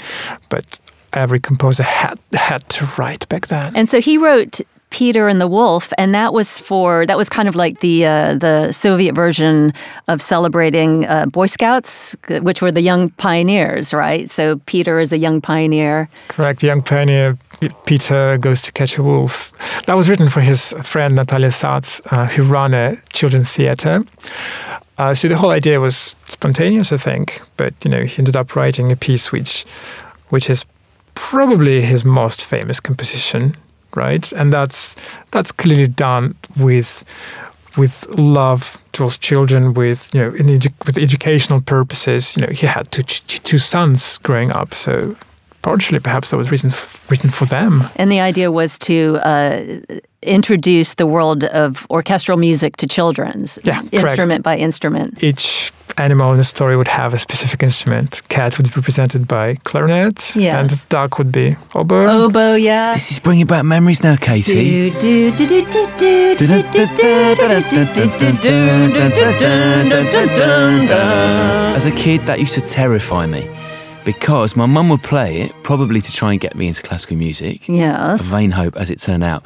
But 0.49 0.79
every 1.13 1.41
composer 1.41 1.83
had 1.85 2.19
had 2.35 2.69
to 2.69 2.87
write 2.99 3.27
back 3.29 3.47
then. 3.47 3.75
And 3.77 3.89
so 3.89 4.01
he 4.01 4.19
wrote 4.19 4.61
Peter 4.93 5.27
and 5.27 5.41
the 5.41 5.49
Wolf, 5.49 5.93
and 5.99 6.15
that 6.15 6.33
was 6.33 6.59
for 6.59 7.07
that 7.07 7.17
was 7.17 7.29
kind 7.29 7.49
of 7.49 7.57
like 7.57 7.81
the 7.81 8.07
uh, 8.07 8.35
the 8.35 8.73
Soviet 8.73 9.15
version 9.15 9.73
of 10.07 10.21
celebrating 10.21 11.07
uh, 11.07 11.27
Boy 11.27 11.47
Scouts, 11.47 12.15
which 12.29 12.63
were 12.63 12.71
the 12.71 12.83
young 12.83 13.11
pioneers, 13.11 13.93
right? 13.93 14.31
So 14.31 14.59
Peter 14.67 15.01
is 15.01 15.13
a 15.13 15.19
young 15.19 15.41
pioneer. 15.41 16.09
Correct. 16.29 16.63
Young 16.63 16.83
pioneer 16.83 17.39
Peter 17.85 18.39
goes 18.39 18.63
to 18.63 18.73
catch 18.73 18.99
a 18.99 19.03
wolf. 19.03 19.53
That 19.87 19.95
was 19.95 20.09
written 20.09 20.29
for 20.29 20.41
his 20.41 20.75
friend 20.83 21.15
Natalia 21.15 21.51
Sats, 21.51 22.01
uh, 22.11 22.27
who 22.27 22.43
ran 22.43 22.75
a 22.75 22.97
children's 23.13 23.53
theater. 23.53 24.05
Uh, 24.99 25.15
so 25.15 25.29
the 25.29 25.37
whole 25.37 25.51
idea 25.51 25.81
was 25.81 26.15
spontaneous, 26.25 26.93
I 26.93 26.97
think. 26.97 27.41
But 27.57 27.73
you 27.85 27.91
know, 27.91 28.03
he 28.05 28.19
ended 28.19 28.37
up 28.37 28.57
writing 28.57 28.93
a 28.93 28.97
piece 28.97 29.33
which, 29.33 29.65
which 30.29 30.51
is 30.51 30.67
probably 31.15 31.83
his 31.83 32.05
most 32.05 32.43
famous 32.43 32.81
composition, 32.81 33.57
right? 33.97 34.33
And 34.33 34.53
that's 34.53 34.97
that's 35.31 35.53
clearly 35.53 35.89
done 35.89 36.35
with 36.57 37.05
with 37.77 38.07
love 38.19 38.79
towards 38.93 39.19
children, 39.19 39.75
with 39.75 40.15
you 40.15 40.21
know, 40.21 40.31
edu- 40.33 40.87
with 40.87 40.99
educational 40.99 41.61
purposes. 41.61 42.37
You 42.37 42.47
know, 42.47 42.53
he 42.53 42.67
had 42.67 42.91
two 42.91 43.03
ch- 43.03 43.43
two 43.43 43.59
sons 43.59 44.19
growing 44.19 44.53
up, 44.53 44.75
so 44.75 45.17
Partially, 45.63 46.01
perhaps 46.01 46.31
that 46.31 46.37
was 46.37 46.51
written 46.51 46.71
written 47.09 47.31
for 47.31 47.45
them. 47.47 47.83
And 47.97 48.11
the 48.11 48.21
idea 48.21 48.51
was 48.51 48.79
to 48.81 49.19
uh, 49.23 49.81
introduce 50.23 50.95
the 50.95 51.07
world 51.07 51.45
of 51.45 51.87
orchestral 51.91 52.37
music 52.39 52.77
to 52.79 52.87
children, 52.87 53.47
yeah, 53.63 53.83
instrument 53.93 54.17
correct. 54.17 54.43
by 54.43 54.57
instrument. 54.57 55.23
Each 55.23 55.73
animal 55.99 56.33
in 56.33 56.39
the 56.39 56.45
story 56.45 56.77
would 56.77 56.89
have 56.89 57.15
a 57.15 57.19
specific 57.19 57.63
instrument. 57.63 58.23
Cat 58.29 58.57
would 58.59 58.69
be 58.69 58.73
represented 58.75 59.29
by 59.29 59.55
clarinet, 59.65 60.35
yes. 60.37 60.59
and 60.59 60.89
duck 60.89 61.19
would 61.19 61.33
be 61.33 61.57
oboe. 61.75 62.25
Oboe, 62.25 62.55
yeah. 62.55 62.93
This 62.93 63.11
is 63.11 63.21
bringing 63.21 63.47
back 63.47 63.65
memories 63.65 64.03
now, 64.03 64.17
Katie. 64.17 64.91
As 71.77 71.87
a 71.87 71.93
kid, 71.93 72.27
that 72.27 72.41
used 72.41 72.55
to 72.55 72.61
terrify 72.61 73.27
me 73.27 73.49
because 74.05 74.57
my 74.57 74.67
mum 74.67 74.89
would 74.89 75.03
play 75.03 75.43
it, 75.43 75.53
probably 75.63 76.01
to 76.01 76.13
try 76.13 76.33
and 76.33 76.41
get 76.41 76.55
me 76.57 76.69
into 76.69 76.83
classical 76.83 77.17
music. 77.17 77.69
Yes. 77.69 78.29
A 78.29 78.31
vain 78.31 78.51
hope, 78.53 78.77
as 78.77 78.91
it 78.91 79.01
turned 79.01 79.25
out. 79.25 79.45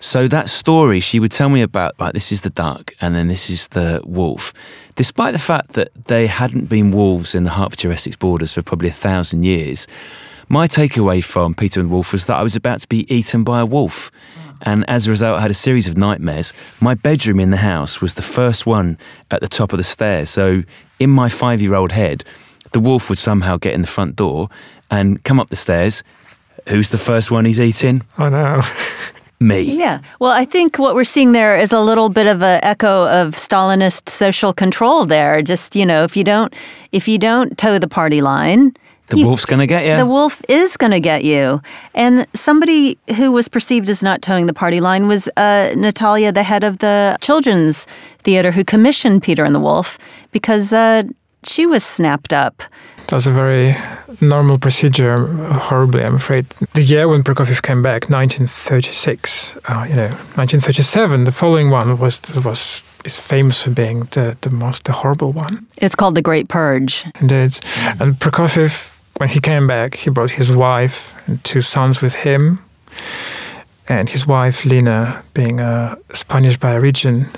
So 0.00 0.26
that 0.28 0.50
story, 0.50 0.98
she 0.98 1.20
would 1.20 1.30
tell 1.30 1.48
me 1.48 1.62
about, 1.62 1.98
like, 2.00 2.12
this 2.12 2.32
is 2.32 2.40
the 2.40 2.50
duck 2.50 2.92
and 3.00 3.14
then 3.14 3.28
this 3.28 3.48
is 3.48 3.68
the 3.68 4.02
wolf. 4.04 4.52
Despite 4.96 5.32
the 5.32 5.38
fact 5.38 5.74
that 5.74 5.90
they 6.06 6.26
hadn't 6.26 6.68
been 6.68 6.90
wolves 6.90 7.36
in 7.36 7.44
the 7.44 7.50
Hertfordshire 7.50 7.92
Essex 7.92 8.16
borders 8.16 8.52
for 8.52 8.62
probably 8.62 8.88
a 8.88 8.92
thousand 8.92 9.44
years, 9.44 9.86
my 10.48 10.66
takeaway 10.66 11.22
from 11.22 11.54
Peter 11.54 11.78
and 11.78 11.90
Wolf 11.90 12.12
was 12.12 12.26
that 12.26 12.36
I 12.36 12.42
was 12.42 12.56
about 12.56 12.80
to 12.80 12.88
be 12.88 13.06
eaten 13.14 13.44
by 13.44 13.60
a 13.60 13.66
wolf. 13.66 14.10
And 14.62 14.84
as 14.88 15.06
a 15.06 15.10
result, 15.10 15.38
I 15.38 15.40
had 15.40 15.50
a 15.50 15.54
series 15.54 15.88
of 15.88 15.96
nightmares. 15.96 16.52
My 16.80 16.94
bedroom 16.94 17.40
in 17.40 17.50
the 17.50 17.56
house 17.58 18.00
was 18.00 18.14
the 18.14 18.22
first 18.22 18.66
one 18.66 18.98
at 19.30 19.40
the 19.40 19.48
top 19.48 19.72
of 19.72 19.76
the 19.76 19.84
stairs. 19.84 20.30
So 20.30 20.62
in 20.98 21.10
my 21.10 21.28
five 21.28 21.62
year 21.62 21.74
old 21.74 21.92
head, 21.92 22.24
the 22.72 22.80
wolf 22.80 23.08
would 23.08 23.18
somehow 23.18 23.56
get 23.56 23.74
in 23.74 23.80
the 23.82 23.86
front 23.88 24.16
door 24.16 24.48
and 24.90 25.22
come 25.24 25.38
up 25.40 25.48
the 25.50 25.56
stairs. 25.56 26.02
Who's 26.68 26.90
the 26.90 26.98
first 26.98 27.30
one 27.30 27.44
he's 27.44 27.60
eating? 27.60 28.02
I 28.18 28.28
know. 28.28 28.62
Me. 29.40 29.60
Yeah. 29.62 30.00
Well, 30.20 30.30
I 30.30 30.44
think 30.44 30.78
what 30.78 30.94
we're 30.94 31.02
seeing 31.02 31.32
there 31.32 31.56
is 31.58 31.72
a 31.72 31.80
little 31.80 32.08
bit 32.08 32.28
of 32.28 32.42
an 32.42 32.60
echo 32.62 33.08
of 33.08 33.34
Stalinist 33.34 34.08
social 34.08 34.52
control 34.52 35.04
there. 35.04 35.42
Just, 35.42 35.74
you 35.74 35.84
know, 35.84 36.04
if 36.04 36.16
you 36.16 36.22
don't 36.22 36.54
if 36.92 37.08
you 37.08 37.18
don't 37.18 37.58
toe 37.58 37.80
the 37.80 37.88
party 37.88 38.20
line, 38.22 38.72
The 39.08 39.16
you- 39.18 39.26
wolf's 39.26 39.44
going 39.44 39.58
to 39.58 39.66
get 39.66 39.84
you. 39.84 39.96
The 39.96 40.06
wolf 40.06 40.42
is 40.48 40.76
going 40.76 40.92
to 40.92 41.00
get 41.00 41.24
you. 41.24 41.60
And 41.92 42.24
somebody 42.34 42.98
who 43.16 43.32
was 43.32 43.48
perceived 43.48 43.88
as 43.90 44.00
not 44.00 44.22
towing 44.22 44.46
the 44.46 44.54
party 44.54 44.80
line 44.80 45.08
was 45.08 45.28
uh, 45.36 45.72
Natalia, 45.76 46.30
the 46.30 46.44
head 46.44 46.62
of 46.62 46.78
the 46.78 47.18
children's 47.20 47.86
theater, 48.20 48.52
who 48.52 48.62
commissioned 48.62 49.24
Peter 49.24 49.44
and 49.44 49.54
the 49.56 49.60
Wolf 49.60 49.98
because 50.30 50.72
uh, 50.72 51.02
she 51.44 51.66
was 51.66 51.84
snapped 51.84 52.32
up. 52.32 52.62
That 53.08 53.12
was 53.12 53.26
a 53.26 53.32
very 53.32 53.74
normal 54.20 54.58
procedure, 54.58 55.26
horribly, 55.26 56.04
I'm 56.04 56.14
afraid. 56.14 56.46
The 56.74 56.82
year 56.82 57.08
when 57.08 57.22
Prokofiev 57.22 57.62
came 57.62 57.82
back, 57.82 58.08
1936, 58.08 59.56
uh, 59.68 59.86
you 59.88 59.96
know, 59.96 60.08
1937, 60.36 61.24
the 61.24 61.32
following 61.32 61.70
one 61.70 61.98
was 61.98 62.20
was 62.44 62.82
is 63.04 63.18
famous 63.18 63.64
for 63.64 63.70
being 63.70 64.00
the, 64.10 64.36
the 64.40 64.50
most 64.50 64.84
the 64.84 64.92
horrible 64.92 65.32
one. 65.32 65.66
It's 65.76 65.94
called 65.94 66.14
The 66.14 66.22
Great 66.22 66.48
Purge. 66.48 67.04
Indeed. 67.20 67.58
And 68.00 68.14
Prokofiev, 68.18 69.00
when 69.18 69.28
he 69.28 69.40
came 69.40 69.66
back, 69.66 69.96
he 69.96 70.10
brought 70.10 70.30
his 70.30 70.54
wife 70.54 71.14
and 71.26 71.42
two 71.44 71.60
sons 71.60 72.00
with 72.00 72.14
him. 72.14 72.58
And 73.88 74.08
his 74.08 74.26
wife, 74.26 74.64
Lena, 74.64 75.24
being 75.34 75.60
a 75.60 75.96
Spanish 76.12 76.56
by 76.56 76.74
origin, 76.74 77.28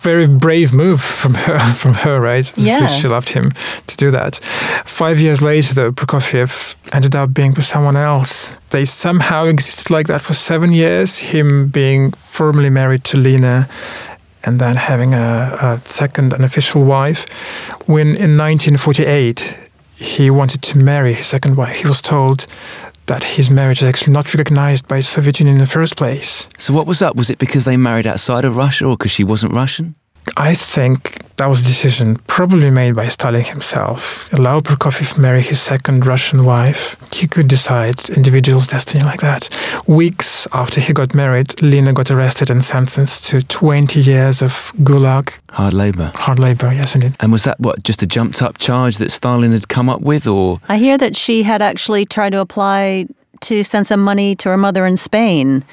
very 0.00 0.28
brave 0.28 0.72
move 0.72 1.00
from 1.00 1.34
her, 1.34 1.58
from 1.76 1.94
her, 1.94 2.20
right? 2.20 2.56
Yeah. 2.56 2.86
She 2.86 3.08
loved 3.08 3.30
him 3.30 3.52
to 3.86 3.96
do 3.96 4.10
that. 4.10 4.36
Five 4.84 5.20
years 5.20 5.42
later, 5.42 5.74
though, 5.74 5.92
Prokofiev 5.92 6.76
ended 6.92 7.14
up 7.16 7.34
being 7.34 7.54
with 7.54 7.64
someone 7.64 7.96
else. 7.96 8.58
They 8.70 8.84
somehow 8.84 9.46
existed 9.46 9.90
like 9.90 10.06
that 10.06 10.22
for 10.22 10.34
seven 10.34 10.72
years, 10.72 11.18
him 11.18 11.68
being 11.68 12.12
formally 12.12 12.70
married 12.70 13.04
to 13.04 13.16
Lena 13.16 13.68
and 14.44 14.60
then 14.60 14.76
having 14.76 15.14
a, 15.14 15.56
a 15.60 15.80
second 15.84 16.32
unofficial 16.32 16.84
wife. 16.84 17.26
When 17.86 18.08
in 18.08 18.36
1948 18.36 19.56
he 19.96 20.30
wanted 20.30 20.62
to 20.62 20.78
marry 20.78 21.12
his 21.14 21.26
second 21.26 21.56
wife, 21.56 21.80
he 21.80 21.88
was 21.88 22.00
told 22.00 22.46
that 23.08 23.24
his 23.24 23.50
marriage 23.50 23.82
is 23.82 23.88
actually 23.88 24.12
not 24.12 24.32
recognized 24.32 24.86
by 24.86 24.98
the 24.98 25.02
Soviet 25.02 25.40
Union 25.40 25.56
in 25.56 25.60
the 25.60 25.66
first 25.66 25.96
place. 25.96 26.48
so 26.56 26.72
what 26.72 26.86
was 26.86 27.02
up? 27.02 27.16
Was 27.16 27.30
it 27.30 27.38
because 27.38 27.64
they 27.64 27.76
married 27.76 28.06
outside 28.06 28.44
of 28.44 28.56
Russia 28.56 28.84
or 28.86 28.96
because 28.96 29.10
she 29.10 29.24
wasn't 29.24 29.52
Russian? 29.52 29.96
I 30.36 30.54
think 30.54 31.18
that 31.36 31.48
was 31.48 31.62
a 31.62 31.64
decision 31.64 32.16
probably 32.26 32.70
made 32.70 32.94
by 32.94 33.08
Stalin 33.08 33.44
himself. 33.44 34.30
Allow 34.32 34.60
Prokofiev 34.60 35.16
marry 35.18 35.40
his 35.42 35.60
second 35.60 36.06
Russian 36.06 36.44
wife. 36.44 36.96
He 37.12 37.26
could 37.26 37.48
decide 37.48 38.10
individual's 38.10 38.66
destiny 38.66 39.02
like 39.04 39.20
that. 39.20 39.48
Weeks 39.86 40.46
after 40.52 40.80
he 40.80 40.92
got 40.92 41.14
married, 41.14 41.60
Lena 41.62 41.92
got 41.92 42.10
arrested 42.10 42.50
and 42.50 42.62
sentenced 42.64 43.26
to 43.30 43.40
20 43.42 44.00
years 44.00 44.42
of 44.42 44.72
gulag, 44.82 45.38
Hard 45.50 45.74
labour. 45.74 46.12
hard 46.14 46.38
labor, 46.38 46.72
yes 46.72 46.94
indeed. 46.94 47.14
And 47.20 47.32
was 47.32 47.44
that 47.44 47.58
what, 47.58 47.82
just 47.82 48.02
a 48.02 48.06
jumped 48.06 48.42
up 48.42 48.58
charge 48.58 48.98
that 48.98 49.10
Stalin 49.10 49.52
had 49.52 49.68
come 49.68 49.88
up 49.88 50.02
with 50.02 50.26
or 50.26 50.60
I 50.68 50.76
hear 50.78 50.98
that 50.98 51.16
she 51.16 51.44
had 51.44 51.62
actually 51.62 52.04
tried 52.04 52.30
to 52.30 52.40
apply 52.40 53.06
to 53.40 53.62
send 53.64 53.86
some 53.86 54.00
money 54.00 54.34
to 54.36 54.48
her 54.50 54.56
mother 54.56 54.84
in 54.86 54.96
Spain. 54.96 55.64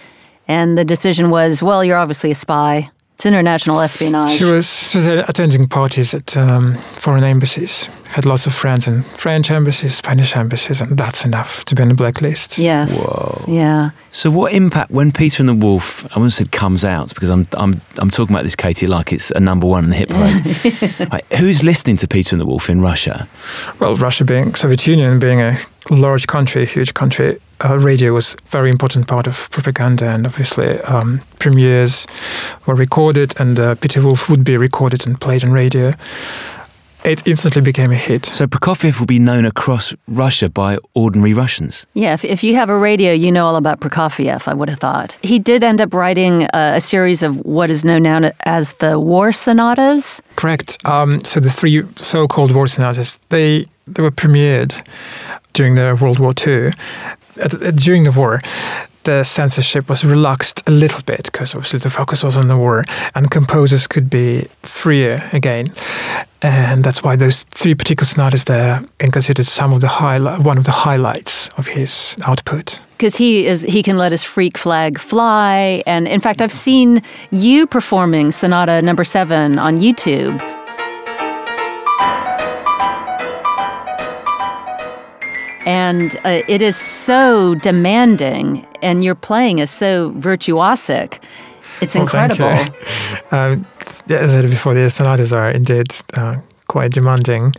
And 0.48 0.78
the 0.78 0.86
decision 0.86 1.30
was, 1.32 1.62
well, 1.64 1.84
you're 1.84 1.98
obviously 1.98 2.32
a 2.32 2.36
spy. 2.36 2.92
It's 3.16 3.26
international 3.26 3.80
espionage. 3.80 4.32
She 4.32 4.44
was, 4.44 4.90
she 4.92 4.98
was 4.98 5.08
attending 5.08 5.70
parties 5.70 6.14
at 6.14 6.36
um, 6.36 6.74
foreign 6.76 7.24
embassies, 7.24 7.86
had 8.10 8.26
lots 8.26 8.46
of 8.46 8.54
friends 8.54 8.90
in 8.90 9.04
French 9.04 9.50
embassies, 9.50 9.96
Spanish 9.96 10.36
embassies, 10.36 10.82
and 10.82 10.98
that's 10.98 11.24
enough 11.24 11.64
to 11.66 11.76
be 11.76 11.82
on 11.82 11.88
the 11.88 11.96
blacklist. 11.96 12.58
Yes. 12.58 13.06
Whoa. 13.06 13.46
Yeah. 13.48 13.92
So, 14.12 14.30
what 14.30 14.52
impact 14.52 14.92
when 14.92 15.14
Peter 15.14 15.42
and 15.42 15.48
the 15.48 15.54
Wolf? 15.54 16.06
I 16.12 16.16
almost 16.16 16.38
said 16.38 16.52
comes 16.52 16.84
out 16.84 17.14
because 17.14 17.30
I'm 17.30 17.48
I'm 17.54 17.80
I'm 18.00 18.10
talking 18.10 18.36
about 18.36 18.44
this, 18.44 18.56
Katie, 18.58 18.86
like 18.86 19.14
it's 19.14 19.32
a 19.32 19.40
number 19.40 19.66
one 19.66 19.86
in 19.86 19.92
the 19.92 19.96
hit 19.96 20.10
parade. 20.10 21.10
right, 21.12 21.26
who's 21.40 21.64
listening 21.64 21.96
to 21.98 22.10
Peter 22.10 22.36
and 22.36 22.42
the 22.42 22.46
Wolf 22.46 22.70
in 22.70 22.82
Russia? 22.82 23.30
Well, 23.80 23.96
Russia 23.96 24.26
being 24.26 24.56
Soviet 24.56 24.86
Union 24.88 25.22
being 25.22 25.40
a 25.40 25.58
large 25.90 26.28
country, 26.28 26.66
huge 26.66 26.94
country, 26.94 27.38
uh, 27.64 27.80
radio 27.80 28.14
was 28.14 28.36
a 28.36 28.48
very 28.48 28.70
important 28.70 29.08
part 29.08 29.28
of 29.28 29.50
propaganda, 29.52 30.10
and 30.10 30.26
obviously 30.26 30.80
um, 30.82 31.22
premieres 31.40 32.08
were 32.66 32.76
recorded, 32.76 33.40
and 33.40 33.60
uh, 33.60 33.76
Peter 33.76 34.02
Wolf 34.02 34.30
would 34.30 34.44
be 34.44 34.58
recorded 34.58 35.06
and 35.08 35.20
played 35.20 35.44
on 35.44 35.52
radio. 35.52 35.94
It 37.06 37.28
instantly 37.28 37.62
became 37.62 37.92
a 37.92 37.96
hit. 37.96 38.26
So 38.26 38.48
Prokofiev 38.48 39.00
will 39.00 39.06
be 39.06 39.20
known 39.20 39.46
across 39.46 39.94
Russia 40.08 40.50
by 40.50 40.80
ordinary 40.96 41.34
Russians. 41.34 41.86
Yeah, 41.94 42.16
if, 42.16 42.26
if 42.26 42.44
you 42.44 42.56
have 42.56 42.72
a 42.72 42.78
radio, 42.78 43.14
you 43.14 43.32
know 43.32 43.46
all 43.46 43.58
about 43.58 43.80
Prokofiev, 43.80 44.48
I 44.48 44.56
would 44.56 44.70
have 44.70 44.80
thought. 44.80 45.16
He 45.22 45.38
did 45.38 45.64
end 45.64 45.82
up 45.82 45.94
writing 45.94 46.44
a, 46.46 46.78
a 46.78 46.82
series 46.82 47.22
of 47.22 47.46
what 47.46 47.70
is 47.70 47.86
known 47.86 48.04
now 48.04 48.32
as 48.46 48.74
the 48.76 49.00
War 49.00 49.32
Sonatas. 49.32 50.20
Correct. 50.36 50.84
Um, 50.84 51.20
so 51.24 51.40
the 51.40 51.52
three 51.52 51.84
so-called 51.96 52.56
war 52.56 52.68
sonatas 52.68 53.20
they 53.30 53.68
they 53.88 54.02
were 54.02 54.12
premiered 54.12 54.82
during 55.56 55.76
the 55.76 55.98
World 56.00 56.20
War 56.20 56.34
II. 56.46 56.72
During 57.76 58.04
the 58.04 58.12
war, 58.12 58.42
the 59.04 59.24
censorship 59.24 59.90
was 59.90 60.04
relaxed 60.04 60.64
a 60.68 60.72
little 60.72 61.02
bit 61.06 61.24
because 61.24 61.56
obviously 61.56 61.80
the 61.80 61.90
focus 61.90 62.24
was 62.24 62.38
on 62.38 62.48
the 62.48 62.58
war, 62.58 62.84
and 63.14 63.30
composers 63.32 63.88
could 63.88 64.10
be 64.10 64.48
freer 64.64 65.30
again. 65.34 65.72
And 66.42 66.84
that's 66.84 67.02
why 67.04 67.16
those 67.16 67.44
three 67.50 67.76
particular 67.76 68.06
sonatas 68.06 68.44
there 68.44 68.82
are 69.02 69.10
considered 69.12 69.46
some 69.46 69.74
of 69.74 69.82
the 69.82 69.88
highlight, 69.88 70.40
one 70.42 70.58
of 70.58 70.66
the 70.66 70.72
highlights 70.72 71.50
of 71.58 71.68
his 71.68 72.16
output. 72.28 72.80
because 72.98 73.18
he 73.18 73.46
is 73.46 73.64
he 73.64 73.84
can 73.84 73.98
let 73.98 74.12
his 74.12 74.24
freak 74.24 74.58
flag 74.58 74.98
fly 74.98 75.84
and 75.86 76.08
in 76.08 76.22
fact 76.22 76.42
i've 76.42 76.52
seen 76.68 77.02
you 77.32 77.68
performing 77.68 78.32
sonata 78.32 78.82
number 78.82 79.04
seven 79.04 79.60
on 79.60 79.78
youtube 79.78 80.40
and 85.66 86.18
uh, 86.18 86.42
it 86.48 86.62
is 86.62 86.76
so 86.76 87.56
demanding 87.56 88.66
and 88.82 89.04
your 89.04 89.16
playing 89.16 89.60
is 89.60 89.70
so 89.70 90.12
virtuosic 90.12 91.20
it's 91.82 91.96
Well, 91.96 92.08
thank 92.08 92.32
incredible 92.32 92.74
you. 92.74 92.82
Um, 93.32 93.66
as 94.10 94.36
I 94.36 94.42
said 94.42 94.50
before, 94.50 94.74
the 94.74 94.90
sonatas 94.90 95.34
are 95.34 95.50
indeed 95.50 95.88
uh, 96.14 96.38
quite 96.68 96.92
demanding. 96.92 97.54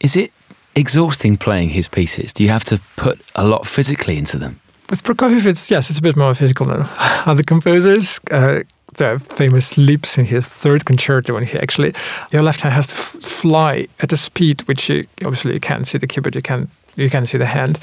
Is 0.00 0.16
it 0.16 0.32
exhausting 0.74 1.36
playing 1.36 1.70
his 1.70 1.86
pieces? 1.88 2.32
Do 2.32 2.42
you 2.42 2.50
have 2.50 2.64
to 2.64 2.80
put 2.96 3.20
a 3.34 3.46
lot 3.46 3.66
physically 3.66 4.16
into 4.16 4.38
them? 4.38 4.58
With 4.90 5.02
Prokofiev, 5.04 5.46
it's 5.46 5.70
yes, 5.70 5.90
it's 5.90 5.98
a 5.98 6.02
bit 6.02 6.16
more 6.16 6.34
physical 6.34 6.66
than 6.66 6.86
other 7.26 7.42
composers. 7.42 8.20
Uh, 8.30 8.62
there 8.96 9.12
are 9.12 9.18
famous 9.18 9.76
leaps 9.76 10.16
in 10.16 10.24
his 10.24 10.48
third 10.48 10.84
concerto 10.86 11.34
when 11.34 11.44
he 11.44 11.58
actually 11.58 11.92
your 12.32 12.42
left 12.42 12.62
hand 12.62 12.74
has 12.74 12.86
to 12.86 12.94
f- 12.94 13.22
fly 13.22 13.86
at 14.02 14.12
a 14.12 14.16
speed 14.16 14.62
which 14.62 14.88
you 14.88 15.06
obviously 15.24 15.52
you 15.52 15.60
can't 15.60 15.86
see 15.86 15.98
the 15.98 16.06
keyboard, 16.06 16.34
you 16.34 16.42
can 16.42 16.68
you 16.96 17.08
can 17.10 17.26
see 17.26 17.38
the 17.38 17.46
hand, 17.46 17.78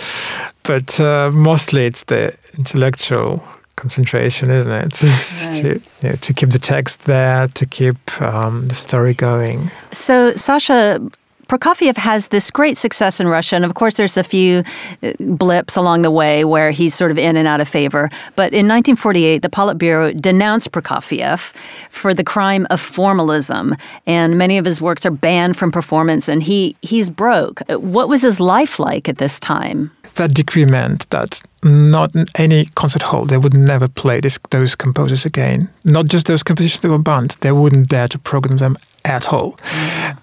but 0.64 1.00
uh, 1.00 1.32
mostly 1.32 1.86
it's 1.86 2.04
the 2.04 2.36
intellectual 2.58 3.44
concentration, 3.76 4.50
isn't 4.50 4.72
it? 4.72 4.92
to, 5.62 5.82
you 6.02 6.10
know, 6.10 6.16
to 6.16 6.34
keep 6.34 6.50
the 6.50 6.60
text 6.60 7.06
there, 7.06 7.48
to 7.50 7.66
keep 7.66 8.22
um, 8.22 8.68
the 8.68 8.74
story 8.74 9.14
going. 9.14 9.72
So, 9.92 10.34
Sasha, 10.36 11.00
Prokofiev 11.48 11.98
has 11.98 12.30
this 12.30 12.50
great 12.50 12.78
success 12.78 13.20
in 13.20 13.28
Russia, 13.28 13.56
and 13.56 13.66
of 13.66 13.74
course, 13.74 13.96
there's 13.96 14.18
a 14.18 14.24
few 14.24 14.64
uh, 15.04 15.12
blips 15.20 15.76
along 15.76 16.02
the 16.02 16.12
way 16.12 16.46
where 16.46 16.72
he's 16.72 16.96
sort 16.96 17.12
of 17.12 17.18
in 17.18 17.36
and 17.36 17.48
out 17.48 17.60
of 17.62 17.68
favor. 17.68 18.10
But 18.36 18.54
in 18.54 18.68
1948, 18.68 19.42
the 19.42 19.50
Politburo 19.50 20.20
denounced 20.20 20.72
Prokofiev 20.72 21.54
for 21.90 22.14
the 22.14 22.24
crime 22.24 22.66
of 22.70 22.80
formalism, 22.80 23.76
and 24.08 24.38
many 24.38 24.58
of 24.58 24.66
his 24.66 24.80
works 24.82 25.06
are 25.06 25.12
banned 25.12 25.58
from 25.58 25.72
performance, 25.72 26.30
and 26.30 26.44
he 26.44 26.76
he's 26.82 27.10
broke. 27.10 27.62
Uh, 27.70 27.80
What 27.80 28.08
was 28.08 28.22
his 28.22 28.40
life 28.40 28.80
like 28.80 29.10
at 29.10 29.18
this 29.18 29.40
time? 29.40 29.92
that 30.16 30.34
decree 30.36 30.66
meant 30.66 31.10
that 31.10 31.42
not 31.64 32.12
any 32.36 32.66
concert 32.76 33.02
hall 33.02 33.26
they 33.26 33.38
would 33.38 33.54
never 33.54 33.88
play 33.88 34.20
this, 34.20 34.40
those 34.52 34.76
composers 34.76 35.26
again. 35.26 35.68
Not 35.84 36.06
just 36.06 36.28
those 36.28 36.44
compositions 36.44 36.82
that 36.82 36.92
were 36.92 37.04
banned; 37.04 37.32
they 37.40 37.52
wouldn't 37.52 37.90
dare 37.90 38.08
to 38.08 38.20
program 38.20 38.58
them 38.58 38.78
at 39.06 39.32
all. 39.32 39.58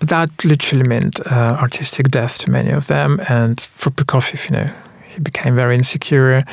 That 0.01 0.31
literally 0.45 0.87
meant 0.89 1.21
uh, 1.21 1.57
artistic 1.61 2.09
death 2.09 2.39
to 2.39 2.51
many 2.51 2.71
of 2.71 2.87
them. 2.87 3.21
And 3.29 3.61
for 3.61 3.91
Prokofiev, 3.91 4.51
you 4.51 4.57
know, 4.57 4.73
he 5.07 5.21
became 5.21 5.55
very 5.55 5.75
insecure, 5.75 6.45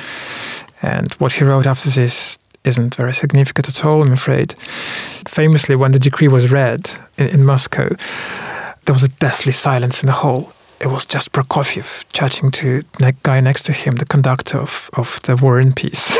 and 0.82 1.12
what 1.14 1.34
he 1.34 1.44
wrote 1.44 1.66
after 1.66 1.90
this 1.90 2.38
isn't 2.64 2.96
very 2.96 3.14
significant 3.14 3.70
at 3.70 3.86
all, 3.86 4.02
I'm 4.02 4.12
afraid. 4.12 4.54
Famously, 5.28 5.76
when 5.76 5.92
the 5.92 6.00
decree 6.00 6.28
was 6.28 6.52
read 6.52 6.92
in, 7.18 7.28
in 7.28 7.46
Moscow, 7.46 7.96
there 8.86 8.94
was 8.94 9.04
a 9.04 9.10
deathly 9.10 9.52
silence 9.52 10.04
in 10.04 10.08
the 10.08 10.14
hall 10.14 10.54
it 10.80 10.88
was 10.88 11.06
just 11.06 11.32
Prokofiev 11.32 12.06
chatting 12.14 12.52
to 12.52 12.84
the 13.00 13.16
guy 13.24 13.40
next 13.40 13.64
to 13.64 13.74
him, 13.74 13.96
the 13.96 14.06
conductor 14.06 14.60
of, 14.60 14.90
of 14.96 15.20
the 15.24 15.36
War 15.36 15.60
and 15.60 15.76
Peace. 15.76 16.16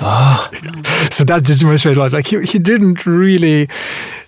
ah. 0.00 0.50
so 1.10 1.24
that 1.24 1.44
just 1.44 1.62
demonstrates 1.62 1.96
like, 1.96 2.12
like 2.12 2.26
he, 2.26 2.40
he 2.42 2.58
didn't 2.58 3.06
really 3.06 3.68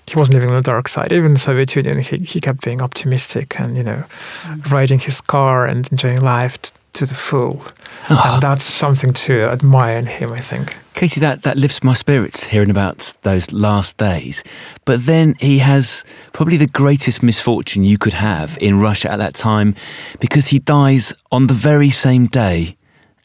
he 0.06 0.16
wasn't 0.16 0.34
living 0.34 0.50
on 0.50 0.56
the 0.56 0.62
dark 0.62 0.88
side. 0.88 1.12
Even 1.12 1.26
in 1.26 1.34
the 1.34 1.40
Soviet 1.40 1.74
Union, 1.76 1.98
he, 2.00 2.18
he 2.18 2.40
kept 2.40 2.62
being 2.64 2.82
optimistic 2.82 3.58
and, 3.58 3.76
you 3.76 3.82
know, 3.82 4.04
mm. 4.42 4.70
riding 4.70 4.98
his 4.98 5.20
car 5.20 5.66
and 5.66 5.90
enjoying 5.90 6.20
life 6.20 6.60
t- 6.60 6.70
to 6.94 7.06
the 7.06 7.14
full. 7.14 7.62
Ah. 8.10 8.34
And 8.34 8.42
that's 8.42 8.64
something 8.64 9.12
to 9.12 9.44
admire 9.44 9.98
in 9.98 10.06
him, 10.06 10.32
I 10.32 10.40
think. 10.40 10.76
Katie, 10.94 11.20
that, 11.20 11.42
that 11.42 11.56
lifts 11.56 11.82
my 11.82 11.92
spirits 11.92 12.44
hearing 12.44 12.70
about 12.70 13.14
those 13.22 13.52
last 13.52 13.96
days. 13.96 14.44
But 14.84 15.06
then 15.06 15.34
he 15.40 15.58
has 15.58 16.04
probably 16.32 16.56
the 16.56 16.68
greatest 16.68 17.22
misfortune 17.22 17.82
you 17.82 17.98
could 17.98 18.12
have 18.12 18.56
in 18.60 18.80
Russia 18.80 19.10
at 19.10 19.18
that 19.18 19.34
time 19.34 19.74
because 20.20 20.48
he 20.48 20.60
dies 20.60 21.12
on 21.32 21.48
the 21.48 21.54
very 21.54 21.90
same 21.90 22.26
day 22.26 22.76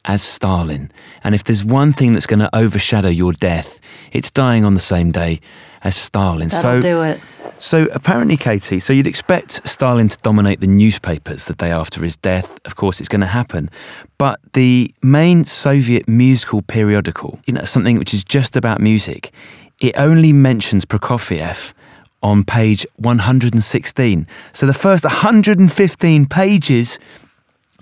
as 0.05 0.23
Stalin. 0.23 0.91
And 1.23 1.35
if 1.35 1.43
there's 1.43 1.63
one 1.63 1.93
thing 1.93 2.13
that's 2.13 2.25
going 2.25 2.39
to 2.39 2.49
overshadow 2.55 3.09
your 3.09 3.33
death, 3.33 3.79
it's 4.11 4.31
dying 4.31 4.65
on 4.65 4.73
the 4.73 4.79
same 4.79 5.11
day 5.11 5.39
as 5.83 5.95
Stalin. 5.95 6.49
That'll 6.49 6.81
so, 6.81 6.81
do 6.81 7.01
it. 7.03 7.19
So 7.57 7.87
apparently, 7.93 8.37
Katie, 8.37 8.79
so 8.79 8.93
you'd 8.93 9.07
expect 9.07 9.67
Stalin 9.67 10.07
to 10.07 10.17
dominate 10.19 10.61
the 10.61 10.67
newspapers 10.67 11.45
the 11.45 11.53
day 11.53 11.71
after 11.71 12.01
his 12.01 12.15
death. 12.15 12.57
Of 12.65 12.75
course, 12.75 13.01
it's 13.01 13.09
going 13.09 13.21
to 13.21 13.27
happen. 13.27 13.69
But 14.17 14.39
the 14.53 14.93
main 15.03 15.43
Soviet 15.43 16.07
musical 16.07 16.61
periodical, 16.61 17.39
you 17.45 17.53
know, 17.53 17.63
something 17.63 17.97
which 17.99 18.13
is 18.13 18.23
just 18.23 18.55
about 18.55 18.79
music, 18.79 19.31
it 19.81 19.93
only 19.97 20.31
mentions 20.31 20.85
Prokofiev 20.85 21.73
on 22.23 22.45
page 22.45 22.85
116. 22.95 24.27
So 24.53 24.65
the 24.65 24.73
first 24.73 25.03
115 25.03 26.25
pages 26.27 26.97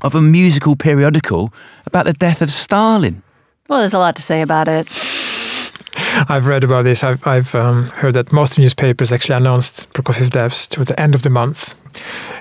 of 0.02 0.16
a 0.16 0.22
musical 0.22 0.76
periodical 0.76 1.54
about 1.86 2.06
the 2.06 2.14
death 2.14 2.42
of 2.42 2.50
Stalin. 2.50 3.24
Well, 3.68 3.80
there's 3.80 3.94
a 3.94 4.00
lot 4.00 4.16
to 4.16 4.22
say 4.22 4.42
about 4.42 4.68
it. 4.68 4.88
I've 6.30 6.48
read 6.48 6.64
about 6.64 6.84
this. 6.84 7.04
I've, 7.04 7.26
I've 7.28 7.54
um, 7.56 7.88
heard 7.88 8.14
that 8.16 8.32
most 8.32 8.58
newspapers 8.58 9.12
actually 9.12 9.36
announced 9.36 9.90
Prokofiev's 9.94 10.30
death 10.30 10.70
to 10.70 10.84
the 10.84 11.00
end 11.00 11.16
of 11.16 11.22
the 11.24 11.30
month. 11.30 11.76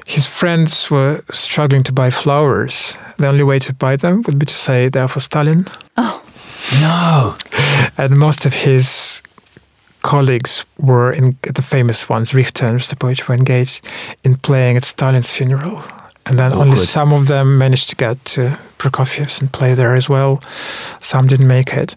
His 0.07 0.29
friends 0.29 0.91
were 0.91 1.23
struggling 1.31 1.83
to 1.85 1.93
buy 1.93 2.11
flowers. 2.11 2.97
The 3.19 3.29
only 3.29 3.45
way 3.45 3.59
to 3.61 3.75
buy 3.75 3.97
them 3.97 4.23
would 4.23 4.39
be 4.39 4.47
to 4.47 4.55
say 4.55 4.89
they're 4.89 5.09
for 5.09 5.21
Stalin. 5.21 5.67
Oh. 5.97 6.23
No. 6.81 7.37
And 7.97 8.19
most 8.19 8.47
of 8.47 8.55
his 8.55 9.23
colleagues 10.03 10.65
were 10.79 11.13
in 11.13 11.37
the 11.43 11.63
famous 11.63 12.09
ones, 12.09 12.35
Richter 12.35 12.67
and 12.67 12.79
Rostropovich, 12.79 13.29
were 13.29 13.35
engaged 13.35 13.85
in 14.25 14.37
playing 14.37 14.77
at 14.77 14.85
Stalin's 14.85 15.33
funeral. 15.33 15.83
And 16.27 16.39
then 16.39 16.53
only 16.53 16.77
some 16.77 17.13
of 17.13 17.29
them 17.29 17.57
managed 17.59 17.89
to 17.91 17.97
get 17.97 18.25
to 18.27 18.59
Prokofiev's 18.79 19.41
and 19.41 19.53
play 19.53 19.75
there 19.75 19.95
as 19.95 20.09
well. 20.09 20.43
Some 20.99 21.29
didn't 21.29 21.47
make 21.47 21.73
it. 21.73 21.95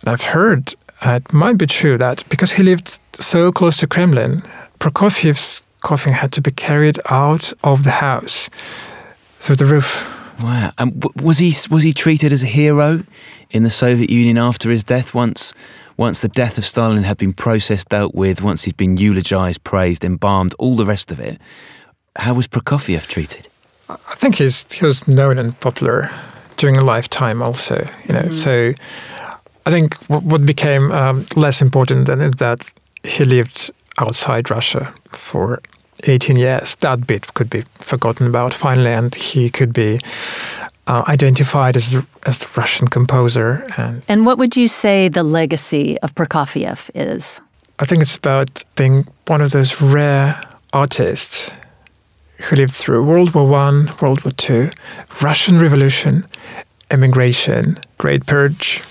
And 0.00 0.12
I've 0.12 0.22
heard, 0.22 0.74
it 1.02 1.32
might 1.32 1.58
be 1.58 1.66
true, 1.66 1.98
that 1.98 2.24
because 2.28 2.52
he 2.52 2.62
lived 2.62 2.98
so 3.14 3.52
close 3.52 3.76
to 3.78 3.86
Kremlin, 3.86 4.42
Prokofiev's 4.78 5.62
coffin 5.80 6.12
had 6.12 6.32
to 6.32 6.40
be 6.40 6.50
carried 6.50 6.98
out 7.10 7.52
of 7.62 7.84
the 7.84 7.90
house 7.90 8.50
through 9.38 9.56
the 9.56 9.66
roof. 9.66 10.12
Wow. 10.42 10.72
And 10.78 11.00
w- 11.00 11.26
was 11.26 11.38
he 11.38 11.52
was 11.70 11.82
he 11.82 11.92
treated 11.92 12.32
as 12.32 12.42
a 12.42 12.46
hero 12.46 13.04
in 13.50 13.62
the 13.62 13.70
Soviet 13.70 14.10
Union 14.10 14.36
after 14.38 14.70
his 14.70 14.84
death? 14.84 15.14
Once 15.14 15.54
once 15.96 16.20
the 16.20 16.28
death 16.28 16.58
of 16.58 16.64
Stalin 16.64 17.04
had 17.04 17.16
been 17.16 17.32
processed, 17.32 17.88
dealt 17.88 18.14
with, 18.14 18.42
once 18.42 18.64
he'd 18.64 18.76
been 18.76 18.98
eulogized, 18.98 19.64
praised, 19.64 20.04
embalmed, 20.04 20.54
all 20.58 20.76
the 20.76 20.84
rest 20.84 21.10
of 21.10 21.18
it. 21.18 21.40
How 22.16 22.34
was 22.34 22.46
Prokofiev 22.46 23.06
treated? 23.06 23.48
I 23.88 24.14
think 24.16 24.36
he's 24.36 24.70
he 24.72 24.84
was 24.84 25.06
known 25.08 25.38
and 25.38 25.58
popular 25.60 26.10
during 26.56 26.76
a 26.76 26.84
lifetime 26.84 27.40
also. 27.42 27.88
You 28.06 28.14
know, 28.14 28.22
mm-hmm. 28.22 28.32
so 28.32 28.74
I 29.66 29.70
think 29.70 29.94
what, 30.08 30.46
became 30.46 30.92
um, 30.92 31.26
less 31.34 31.60
important 31.60 32.06
than 32.06 32.20
it 32.20 32.38
that 32.38 32.72
he 33.02 33.24
lived 33.24 33.70
outside 33.98 34.48
Russia 34.48 34.92
for 35.10 35.60
18 36.04 36.36
years. 36.36 36.76
That 36.76 37.06
bit 37.06 37.34
could 37.34 37.50
be 37.50 37.62
forgotten 37.80 38.28
about 38.28 38.54
finally, 38.54 38.92
and 38.92 39.14
he 39.14 39.50
could 39.50 39.72
be 39.72 39.98
uh, 40.86 41.02
identified 41.08 41.76
as 41.76 41.90
the, 41.90 42.06
as 42.26 42.38
the 42.38 42.48
Russian 42.56 42.86
composer. 42.86 43.66
And 43.76 44.02
And 44.08 44.24
what 44.24 44.38
would 44.38 44.56
you 44.56 44.68
say 44.68 45.08
the 45.08 45.24
legacy 45.24 45.98
of 46.00 46.14
Prokofiev 46.14 46.90
is? 46.94 47.40
I 47.78 47.84
think 47.84 48.02
it's 48.02 48.16
about 48.16 48.64
being 48.76 49.06
one 49.26 49.42
of 49.42 49.50
those 49.50 49.82
rare 49.82 50.40
artists 50.72 51.50
who 52.42 52.56
lived 52.56 52.74
through 52.74 53.04
World 53.04 53.34
War 53.34 53.46
One, 53.46 53.90
World 54.00 54.22
War 54.24 54.32
Two, 54.32 54.70
Russian 55.22 55.58
Revolution, 55.58 56.24
emigration, 56.90 57.78
Great 57.98 58.26
Purge, 58.26 58.82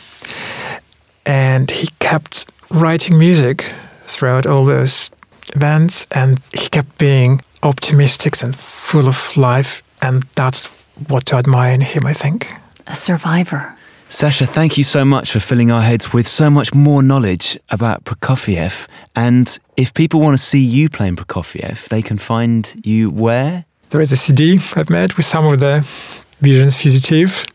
and 1.26 1.72
he 1.72 1.88
kept 2.00 2.46
writing 2.70 3.18
music 3.18 3.72
throughout 4.08 4.46
all 4.46 4.66
those 4.66 5.10
events, 5.54 6.08
and 6.12 6.40
he 6.54 6.70
kept 6.70 6.98
being 6.98 7.42
optimistic 7.64 8.42
and 8.44 8.56
full 8.56 9.08
of 9.08 9.38
life, 9.38 9.82
and 10.02 10.24
that's 10.36 10.86
what 11.08 11.26
to 11.26 11.36
admire 11.36 11.74
in 11.74 11.82
him, 11.82 12.06
I 12.06 12.14
think. 12.14 12.52
A 12.88 12.96
survivor. 12.96 13.76
Sasha, 14.08 14.46
thank 14.46 14.78
you 14.78 14.84
so 14.84 15.04
much 15.04 15.32
for 15.32 15.40
filling 15.40 15.72
our 15.72 15.82
heads 15.82 16.14
with 16.14 16.28
so 16.28 16.50
much 16.50 16.74
more 16.74 17.02
knowledge 17.02 17.58
about 17.70 18.04
Prokofiev. 18.06 18.88
And 19.16 19.58
if 19.76 19.94
people 19.94 20.22
want 20.22 20.38
to 20.38 20.44
see 20.44 20.60
you 20.60 20.90
playing 20.90 21.16
Prokofiev, 21.16 21.88
they 21.90 22.02
can 22.02 22.18
find 22.18 22.82
you 22.86 23.10
where? 23.10 23.66
There 23.90 24.02
is 24.02 24.12
a 24.12 24.18
CD 24.18 24.60
I've 24.76 24.90
made 24.90 25.14
with 25.14 25.26
some 25.26 25.46
of 25.46 25.60
the 25.60 25.86
Visions 26.40 26.78
Fugitive, 26.82 27.46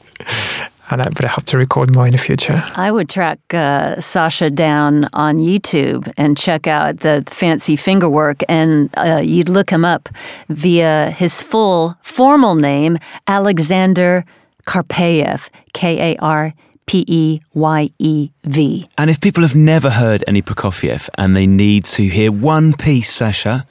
and 0.90 1.02
I, 1.02 1.08
but 1.08 1.24
I 1.24 1.28
hope 1.28 1.44
to 1.46 1.58
record 1.58 1.94
more 1.94 2.06
in 2.06 2.12
the 2.12 2.18
future. 2.18 2.62
I 2.74 2.90
would 2.90 3.08
track 3.08 3.38
uh, 3.52 4.00
Sasha 4.00 4.50
down 4.50 5.08
on 5.12 5.38
YouTube 5.38 6.12
and 6.16 6.36
check 6.36 6.66
out 6.66 7.00
the 7.00 7.24
fancy 7.26 7.76
fingerwork, 7.76 8.42
and 8.48 8.90
uh, 8.96 9.20
you'd 9.22 9.48
look 9.48 9.70
him 9.70 9.84
up 9.84 10.08
via 10.48 11.10
his 11.10 11.42
full 11.42 11.96
formal 12.02 12.54
name, 12.54 12.98
Alexander 13.26 14.24
Karpeyev, 14.66 15.48
K 15.72 16.14
A 16.14 16.16
R 16.20 16.54
P 16.86 17.04
E 17.06 17.40
Y 17.54 17.90
E 17.98 18.30
V. 18.44 18.88
And 18.98 19.10
if 19.10 19.20
people 19.20 19.42
have 19.42 19.54
never 19.54 19.90
heard 19.90 20.24
any 20.26 20.42
Prokofiev 20.42 21.08
and 21.16 21.36
they 21.36 21.46
need 21.46 21.84
to 21.84 22.08
hear 22.08 22.32
one 22.32 22.74
piece, 22.74 23.10
Sasha, 23.10 23.66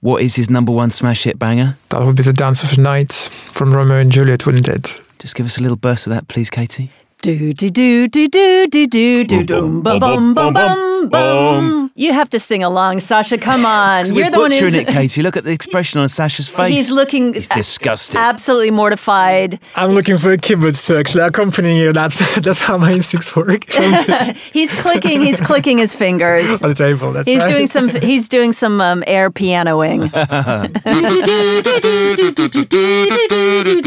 what 0.00 0.22
is 0.22 0.36
his 0.36 0.50
number 0.50 0.72
one 0.72 0.90
smash 0.90 1.22
hit 1.24 1.38
banger? 1.38 1.76
That 1.88 2.02
would 2.02 2.16
be 2.16 2.22
the 2.22 2.32
Dance 2.32 2.62
of 2.62 2.74
the 2.74 2.82
Night 2.82 3.12
from 3.52 3.72
Romeo 3.72 3.98
and 3.98 4.12
Juliet, 4.12 4.44
wouldn't 4.44 4.68
it? 4.68 5.00
Just 5.24 5.36
give 5.36 5.46
us 5.46 5.56
a 5.56 5.62
little 5.62 5.78
burst 5.78 6.06
of 6.06 6.12
that, 6.12 6.28
please, 6.28 6.50
Katie. 6.50 6.90
Do 7.24 7.54
do 7.54 7.70
do 7.70 8.06
do 8.06 8.28
do 8.28 8.66
do 8.66 8.86
do 8.86 9.24
do 9.24 9.46
boom 9.46 9.80
ba 9.80 9.98
bum 9.98 10.34
bum 10.34 10.52
bum 10.52 11.08
bum. 11.08 11.90
You 11.94 12.12
have 12.12 12.28
to 12.30 12.38
sing 12.38 12.62
along, 12.62 13.00
Sasha. 13.00 13.38
Come 13.38 13.64
on, 13.80 14.14
you're 14.14 14.30
the 14.30 14.38
one 14.38 14.52
who's 14.52 14.74
it, 14.74 14.88
Katie. 14.88 15.22
Look 15.22 15.38
at 15.38 15.44
the 15.44 15.50
expression 15.50 16.00
on 16.00 16.08
Sasha's 16.10 16.50
face. 16.50 16.74
He's 16.74 16.90
looking. 16.90 17.32
He's 17.32 17.48
disgusted. 17.48 18.16
Absolutely 18.16 18.72
mortified. 18.72 19.58
I'm 19.74 19.92
looking 19.92 20.18
for 20.18 20.32
a 20.32 20.36
keyboard 20.36 20.74
to 20.74 20.98
actually 20.98 21.22
accompany 21.22 21.80
you. 21.80 21.94
That's 21.94 22.18
that's 22.42 22.60
how 22.60 22.76
my 22.76 22.92
instincts 22.92 23.34
work. 23.34 23.70
he's 24.52 24.74
clicking. 24.74 25.22
He's 25.22 25.40
clicking 25.40 25.78
his 25.78 25.94
fingers 25.94 26.62
on 26.62 26.68
the 26.68 26.74
table. 26.74 27.10
That's 27.12 27.26
he's 27.26 27.40
right. 27.40 27.50
doing 27.50 27.68
some. 27.68 27.88
He's 27.88 28.28
doing 28.28 28.52
some 28.52 28.82
um, 28.82 29.02
air 29.06 29.30
pianoing. 29.30 30.10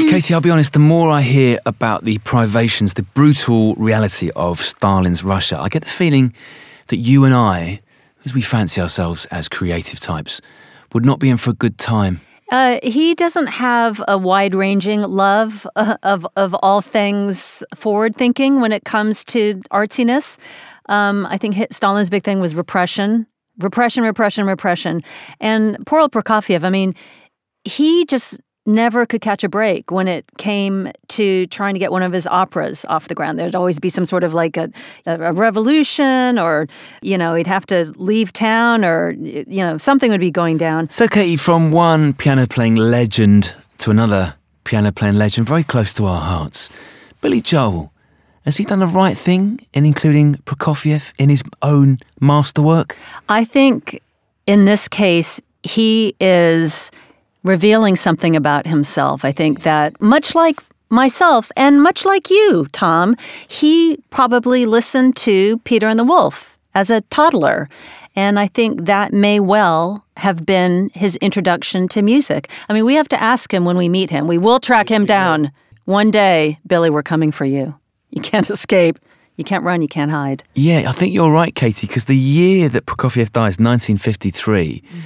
Katie, 0.09 0.33
I'll 0.33 0.41
be 0.41 0.49
honest. 0.49 0.73
The 0.73 0.79
more 0.79 1.11
I 1.11 1.21
hear 1.21 1.59
about 1.67 2.03
the 2.03 2.17
privations, 2.19 2.95
the 2.95 3.03
brutal 3.03 3.26
reality 3.77 4.31
of 4.35 4.59
Stalin's 4.59 5.23
Russia, 5.23 5.59
I 5.59 5.69
get 5.69 5.83
the 5.83 5.89
feeling 5.89 6.33
that 6.87 6.97
you 6.97 7.25
and 7.25 7.33
I, 7.33 7.81
as 8.25 8.33
we 8.33 8.41
fancy 8.41 8.81
ourselves 8.81 9.25
as 9.27 9.49
creative 9.49 9.99
types, 9.99 10.41
would 10.93 11.05
not 11.05 11.19
be 11.19 11.29
in 11.29 11.37
for 11.37 11.51
a 11.51 11.53
good 11.53 11.77
time. 11.77 12.21
Uh, 12.49 12.79
he 12.81 13.13
doesn't 13.13 13.47
have 13.47 14.01
a 14.07 14.17
wide-ranging 14.17 15.01
love 15.01 15.67
uh, 15.75 15.95
of 16.03 16.25
of 16.37 16.55
all 16.63 16.81
things 16.81 17.63
forward-thinking 17.75 18.61
when 18.61 18.71
it 18.71 18.85
comes 18.85 19.25
to 19.25 19.55
artsiness. 19.71 20.37
Um, 20.87 21.25
I 21.25 21.37
think 21.37 21.55
Stalin's 21.71 22.09
big 22.09 22.23
thing 22.23 22.39
was 22.39 22.55
repression, 22.55 23.27
repression, 23.59 24.03
repression, 24.03 24.47
repression, 24.47 25.01
and 25.41 25.85
poor 25.85 25.99
old 25.99 26.11
Prokofiev. 26.13 26.63
I 26.63 26.69
mean, 26.69 26.93
he 27.65 28.05
just 28.05 28.39
never 28.67 29.05
could 29.05 29.21
catch 29.21 29.43
a 29.43 29.49
break 29.49 29.89
when 29.89 30.07
it 30.07 30.25
came 30.37 30.91
to 31.07 31.45
trying 31.47 31.73
to 31.73 31.79
get 31.79 31.91
one 31.91 32.03
of 32.03 32.11
his 32.11 32.27
operas 32.27 32.85
off 32.89 33.07
the 33.07 33.15
ground. 33.15 33.39
There'd 33.39 33.55
always 33.55 33.79
be 33.79 33.89
some 33.89 34.05
sort 34.05 34.23
of 34.23 34.33
like 34.33 34.57
a, 34.57 34.69
a 35.05 35.33
revolution, 35.33 36.37
or 36.37 36.67
you 37.01 37.17
know, 37.17 37.33
he'd 37.33 37.47
have 37.47 37.65
to 37.67 37.91
leave 37.95 38.33
town, 38.33 38.83
or 38.83 39.11
you 39.11 39.63
know, 39.65 39.77
something 39.77 40.11
would 40.11 40.19
be 40.19 40.31
going 40.31 40.57
down. 40.57 40.89
So, 40.89 41.07
Katie, 41.07 41.37
from 41.37 41.71
one 41.71 42.13
piano 42.13 42.45
playing 42.45 42.75
legend 42.75 43.55
to 43.79 43.91
another 43.91 44.35
piano 44.65 44.91
playing 44.91 45.15
legend, 45.15 45.47
very 45.47 45.63
close 45.63 45.93
to 45.93 46.05
our 46.05 46.21
hearts, 46.21 46.69
Billy 47.21 47.41
Joel. 47.41 47.91
Has 48.45 48.55
he 48.55 48.63
done 48.63 48.79
the 48.79 48.87
right 48.87 49.17
thing 49.17 49.59
in 49.73 49.85
including 49.85 50.35
Prokofiev 50.45 51.11
in 51.17 51.27
his 51.27 51.43
own 51.61 51.97
masterwork? 52.21 52.95
I 53.27 53.43
think 53.43 54.01
in 54.45 54.63
this 54.63 54.87
case, 54.87 55.41
he 55.63 56.15
is 56.21 56.89
revealing 57.47 57.95
something 57.95 58.35
about 58.35 58.67
himself. 58.67 59.25
I 59.25 59.31
think 59.31 59.63
that 59.63 59.99
much 60.01 60.35
like 60.35 60.57
myself, 60.89 61.51
and 61.55 61.81
much 61.81 62.05
like 62.05 62.29
you, 62.29 62.67
Tom, 62.71 63.15
he 63.47 63.97
probably 64.09 64.65
listened 64.65 65.15
to 65.17 65.57
Peter 65.59 65.87
and 65.87 65.99
the 65.99 66.03
Wolf 66.03 66.57
as 66.73 66.89
a 66.89 67.01
toddler. 67.01 67.69
And 68.15 68.39
I 68.39 68.47
think 68.47 68.85
that 68.85 69.13
may 69.13 69.39
well 69.39 70.05
have 70.17 70.45
been 70.45 70.89
his 70.93 71.15
introduction 71.17 71.87
to 71.89 72.01
music. 72.01 72.49
I 72.67 72.73
mean, 72.73 72.85
we 72.85 72.95
have 72.95 73.09
to 73.09 73.21
ask 73.21 73.53
him 73.53 73.65
when 73.65 73.77
we 73.77 73.89
meet 73.89 74.09
him. 74.09 74.27
We 74.27 74.37
will 74.37 74.59
track 74.59 74.89
him 74.89 75.05
down. 75.05 75.51
One 75.85 76.11
day, 76.11 76.59
Billy, 76.65 76.89
we're 76.89 77.03
coming 77.03 77.31
for 77.31 77.45
you. 77.45 77.75
You 78.09 78.21
can't 78.21 78.49
escape. 78.57 78.99
You 79.35 79.43
can't 79.43 79.63
run, 79.63 79.83
you 79.83 79.87
can't 79.87 80.09
hide. 80.09 80.43
Yeah, 80.55 80.85
I 80.87 80.93
think 80.93 81.13
you're 81.13 81.31
right, 81.31 81.53
Katie, 81.53 81.85
because 81.85 82.05
the 82.05 82.17
year 82.17 82.69
that 82.69 82.87
Prokofiev 82.87 83.31
dies, 83.31 83.59
1953, 83.59 84.81
mm. 84.81 85.01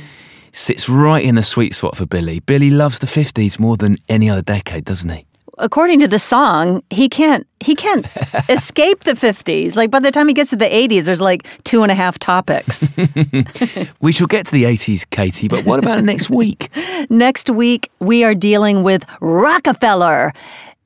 Sits 0.52 0.90
right 0.90 1.24
in 1.24 1.36
the 1.36 1.44
sweet 1.44 1.74
spot 1.74 1.98
for 1.98 2.06
Billy. 2.06 2.40
Billy 2.40 2.70
loves 2.70 3.00
the 3.00 3.08
50s 3.08 3.60
more 3.60 3.78
than 3.78 3.98
any 4.10 4.30
other 4.30 4.42
decade, 4.42 4.86
doesn't 4.86 5.10
he? 5.10 5.26
according 5.62 6.00
to 6.00 6.08
the 6.08 6.20
song, 6.20 6.84
he 6.90 7.08
can't 7.08 7.48
he 7.60 7.76
can't 7.76 8.06
escape 8.50 9.02
the 9.02 9.16
fifties. 9.16 9.76
Like 9.76 9.92
by 9.92 10.00
the 10.00 10.12
time 10.12 10.28
he 10.28 10.34
gets 10.34 10.50
to 10.50 10.56
the 10.56 10.76
eighties, 10.76 11.06
there's 11.06 11.22
like 11.22 11.48
two 11.64 11.84
and 11.84 11.92
a 11.92 11.96
half 11.96 12.20
topics. 12.20 12.90
we 14.02 14.12
shall 14.12 14.28
get 14.28 14.48
to 14.48 14.52
the 14.52 14.66
eighties, 14.66 15.06
Katie, 15.06 15.48
but 15.48 15.64
what 15.66 15.80
about 15.80 16.04
next 16.04 16.30
week? 16.30 16.70
Next 17.10 17.50
week 17.50 17.90
we 18.00 18.24
are 18.24 18.36
dealing 18.36 18.84
with 18.84 19.06
Rockefeller. 19.22 20.34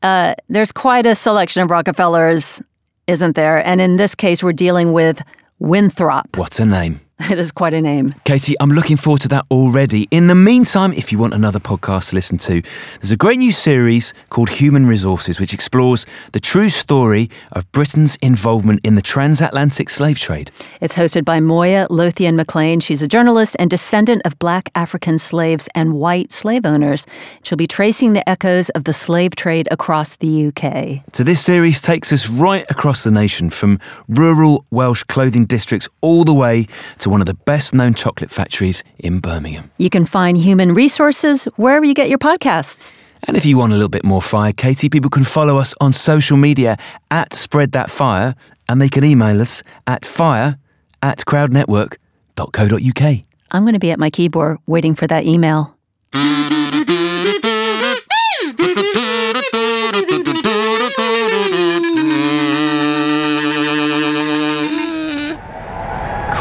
Uh, 0.01 0.35
there's 0.49 0.71
quite 0.71 1.05
a 1.05 1.15
selection 1.15 1.63
of 1.63 1.71
Rockefellers, 1.71 2.61
isn't 3.07 3.35
there? 3.35 3.65
And 3.65 3.81
in 3.81 3.95
this 3.95 4.15
case, 4.15 4.43
we're 4.43 4.53
dealing 4.53 4.93
with 4.93 5.21
Winthrop. 5.59 6.37
What's 6.37 6.59
a 6.59 6.65
name? 6.65 7.04
It 7.35 7.39
is 7.39 7.51
quite 7.51 7.73
a 7.73 7.81
name. 7.81 8.13
Katie, 8.23 8.55
I'm 8.59 8.71
looking 8.71 8.97
forward 8.97 9.21
to 9.21 9.27
that 9.29 9.45
already. 9.49 10.07
In 10.11 10.27
the 10.27 10.35
meantime, 10.35 10.91
if 10.93 11.11
you 11.11 11.17
want 11.17 11.33
another 11.33 11.59
podcast 11.59 12.09
to 12.09 12.15
listen 12.15 12.37
to, 12.39 12.61
there's 12.99 13.11
a 13.11 13.17
great 13.17 13.39
new 13.39 13.51
series 13.51 14.13
called 14.29 14.49
Human 14.49 14.85
Resources, 14.85 15.39
which 15.39 15.53
explores 15.53 16.05
the 16.33 16.39
true 16.39 16.69
story 16.69 17.29
of 17.53 17.69
Britain's 17.71 18.17
involvement 18.17 18.81
in 18.83 18.95
the 18.95 19.01
transatlantic 19.01 19.89
slave 19.89 20.19
trade. 20.19 20.51
It's 20.81 20.95
hosted 20.95 21.25
by 21.25 21.39
Moya 21.39 21.87
Lothian 21.89 22.35
McLean. 22.35 22.79
She's 22.79 23.01
a 23.01 23.07
journalist 23.07 23.55
and 23.59 23.69
descendant 23.69 24.21
of 24.25 24.37
black 24.37 24.69
African 24.75 25.17
slaves 25.17 25.67
and 25.73 25.93
white 25.93 26.31
slave 26.31 26.65
owners. 26.65 27.07
She'll 27.43 27.57
be 27.57 27.67
tracing 27.67 28.13
the 28.13 28.27
echoes 28.29 28.69
of 28.71 28.83
the 28.83 28.93
slave 28.93 29.35
trade 29.35 29.67
across 29.71 30.17
the 30.17 30.47
UK. 30.47 31.03
So, 31.13 31.23
this 31.23 31.41
series 31.41 31.81
takes 31.81 32.11
us 32.11 32.29
right 32.29 32.65
across 32.69 33.03
the 33.03 33.11
nation 33.11 33.49
from 33.49 33.79
rural 34.07 34.65
Welsh 34.69 35.03
clothing 35.03 35.45
districts 35.45 35.87
all 36.01 36.23
the 36.23 36.33
way 36.33 36.67
to 36.99 37.04
to 37.05 37.09
one 37.09 37.21
of 37.21 37.27
the 37.27 37.37
best 37.45 37.73
known 37.73 37.93
chocolate 37.93 38.31
factories 38.31 38.83
in 38.99 39.19
Birmingham. 39.19 39.71
You 39.77 39.89
can 39.89 40.05
find 40.05 40.35
human 40.35 40.73
resources 40.73 41.45
wherever 41.55 41.85
you 41.85 41.93
get 41.93 42.09
your 42.09 42.17
podcasts. 42.17 42.93
And 43.27 43.37
if 43.37 43.45
you 43.45 43.57
want 43.57 43.71
a 43.71 43.75
little 43.75 43.89
bit 43.89 44.03
more 44.03 44.21
fire, 44.21 44.51
Katie, 44.51 44.89
people 44.89 45.09
can 45.09 45.23
follow 45.23 45.57
us 45.57 45.73
on 45.79 45.93
social 45.93 46.35
media 46.35 46.77
at 47.09 47.33
Spread 47.33 47.71
That 47.71 47.89
Fire, 47.89 48.35
and 48.67 48.81
they 48.81 48.89
can 48.89 49.03
email 49.03 49.41
us 49.41 49.63
at 49.87 50.03
fire 50.03 50.57
at 51.01 51.19
crowdnetwork.co.uk. 51.19 53.23
I'm 53.51 53.63
going 53.63 53.73
to 53.73 53.79
be 53.79 53.91
at 53.91 53.99
my 53.99 54.09
keyboard 54.09 54.57
waiting 54.65 54.95
for 54.95 55.07
that 55.07 55.25
email. 55.25 55.77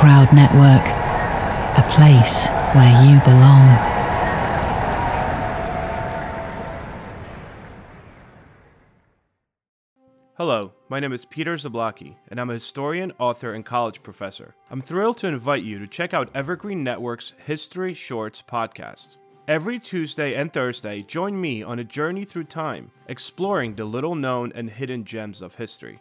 Crowd 0.05 0.35
Network, 0.35 0.87
a 1.79 1.91
place 1.97 2.49
where 2.75 2.93
you 3.07 3.19
belong. 3.25 3.67
Hello, 10.37 10.73
my 10.91 11.01
name 11.01 11.15
is 11.15 11.25
Peter 11.25 11.55
Zablocki, 11.55 12.17
and 12.29 12.39
I'm 12.39 12.51
a 12.51 12.53
historian, 12.53 13.15
author, 13.19 13.55
and 13.55 13.65
college 13.65 14.03
professor. 14.03 14.55
I'm 14.71 14.83
thrilled 14.83 15.17
to 15.19 15.27
invite 15.27 15.63
you 15.63 15.79
to 15.79 15.87
check 15.87 16.13
out 16.13 16.29
Evergreen 16.35 16.85
Network's 16.85 17.33
History 17.47 17.95
Shorts 17.95 18.45
podcast. 18.47 19.17
Every 19.49 19.79
Tuesday 19.79 20.35
and 20.35 20.53
Thursday, 20.53 21.01
join 21.01 21.41
me 21.41 21.63
on 21.63 21.79
a 21.79 21.85
journey 21.85 22.27
through 22.27 22.45
time, 22.45 22.91
exploring 23.09 23.77
the 23.77 23.87
little 23.87 24.15
known 24.15 24.53
and 24.55 24.69
hidden 24.69 25.07
gems 25.07 25.41
of 25.41 25.55
history. 25.55 26.01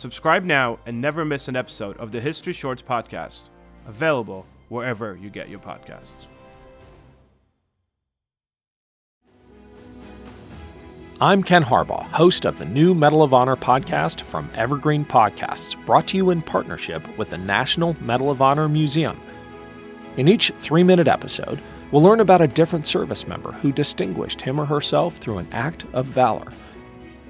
Subscribe 0.00 0.44
now 0.44 0.78
and 0.86 0.98
never 0.98 1.26
miss 1.26 1.46
an 1.46 1.56
episode 1.56 1.94
of 1.98 2.10
the 2.10 2.22
History 2.22 2.54
Shorts 2.54 2.80
podcast, 2.80 3.50
available 3.86 4.46
wherever 4.70 5.14
you 5.14 5.28
get 5.28 5.50
your 5.50 5.58
podcasts. 5.58 6.24
I'm 11.20 11.42
Ken 11.42 11.62
Harbaugh, 11.62 12.04
host 12.12 12.46
of 12.46 12.56
the 12.56 12.64
new 12.64 12.94
Medal 12.94 13.22
of 13.22 13.34
Honor 13.34 13.56
podcast 13.56 14.22
from 14.22 14.48
Evergreen 14.54 15.04
Podcasts, 15.04 15.76
brought 15.84 16.08
to 16.08 16.16
you 16.16 16.30
in 16.30 16.40
partnership 16.40 17.06
with 17.18 17.28
the 17.28 17.36
National 17.36 17.94
Medal 18.02 18.30
of 18.30 18.40
Honor 18.40 18.70
Museum. 18.70 19.20
In 20.16 20.28
each 20.28 20.50
three 20.60 20.82
minute 20.82 21.08
episode, 21.08 21.60
we'll 21.92 22.00
learn 22.00 22.20
about 22.20 22.40
a 22.40 22.48
different 22.48 22.86
service 22.86 23.28
member 23.28 23.52
who 23.52 23.70
distinguished 23.70 24.40
him 24.40 24.58
or 24.58 24.64
herself 24.64 25.18
through 25.18 25.36
an 25.36 25.48
act 25.52 25.84
of 25.92 26.06
valor 26.06 26.50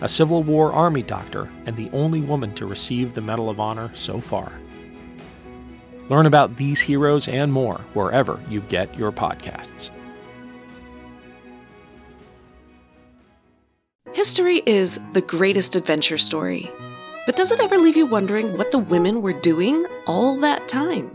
a 0.00 0.08
Civil 0.08 0.42
War 0.42 0.72
Army 0.72 1.02
doctor, 1.02 1.50
and 1.66 1.76
the 1.76 1.90
only 1.92 2.20
woman 2.20 2.54
to 2.54 2.66
receive 2.66 3.14
the 3.14 3.20
Medal 3.20 3.50
of 3.50 3.60
Honor 3.60 3.90
so 3.94 4.20
far. 4.20 4.52
Learn 6.08 6.26
about 6.26 6.56
these 6.56 6.80
heroes 6.80 7.28
and 7.28 7.52
more 7.52 7.80
wherever 7.94 8.40
you 8.48 8.60
get 8.62 8.96
your 8.96 9.12
podcasts. 9.12 9.90
History 14.12 14.62
is 14.66 14.98
the 15.12 15.20
greatest 15.20 15.76
adventure 15.76 16.18
story. 16.18 16.70
But 17.26 17.36
does 17.36 17.50
it 17.50 17.60
ever 17.60 17.76
leave 17.76 17.96
you 17.96 18.06
wondering 18.06 18.56
what 18.56 18.72
the 18.72 18.78
women 18.78 19.20
were 19.20 19.38
doing 19.38 19.84
all 20.06 20.40
that 20.40 20.66
time? 20.66 21.14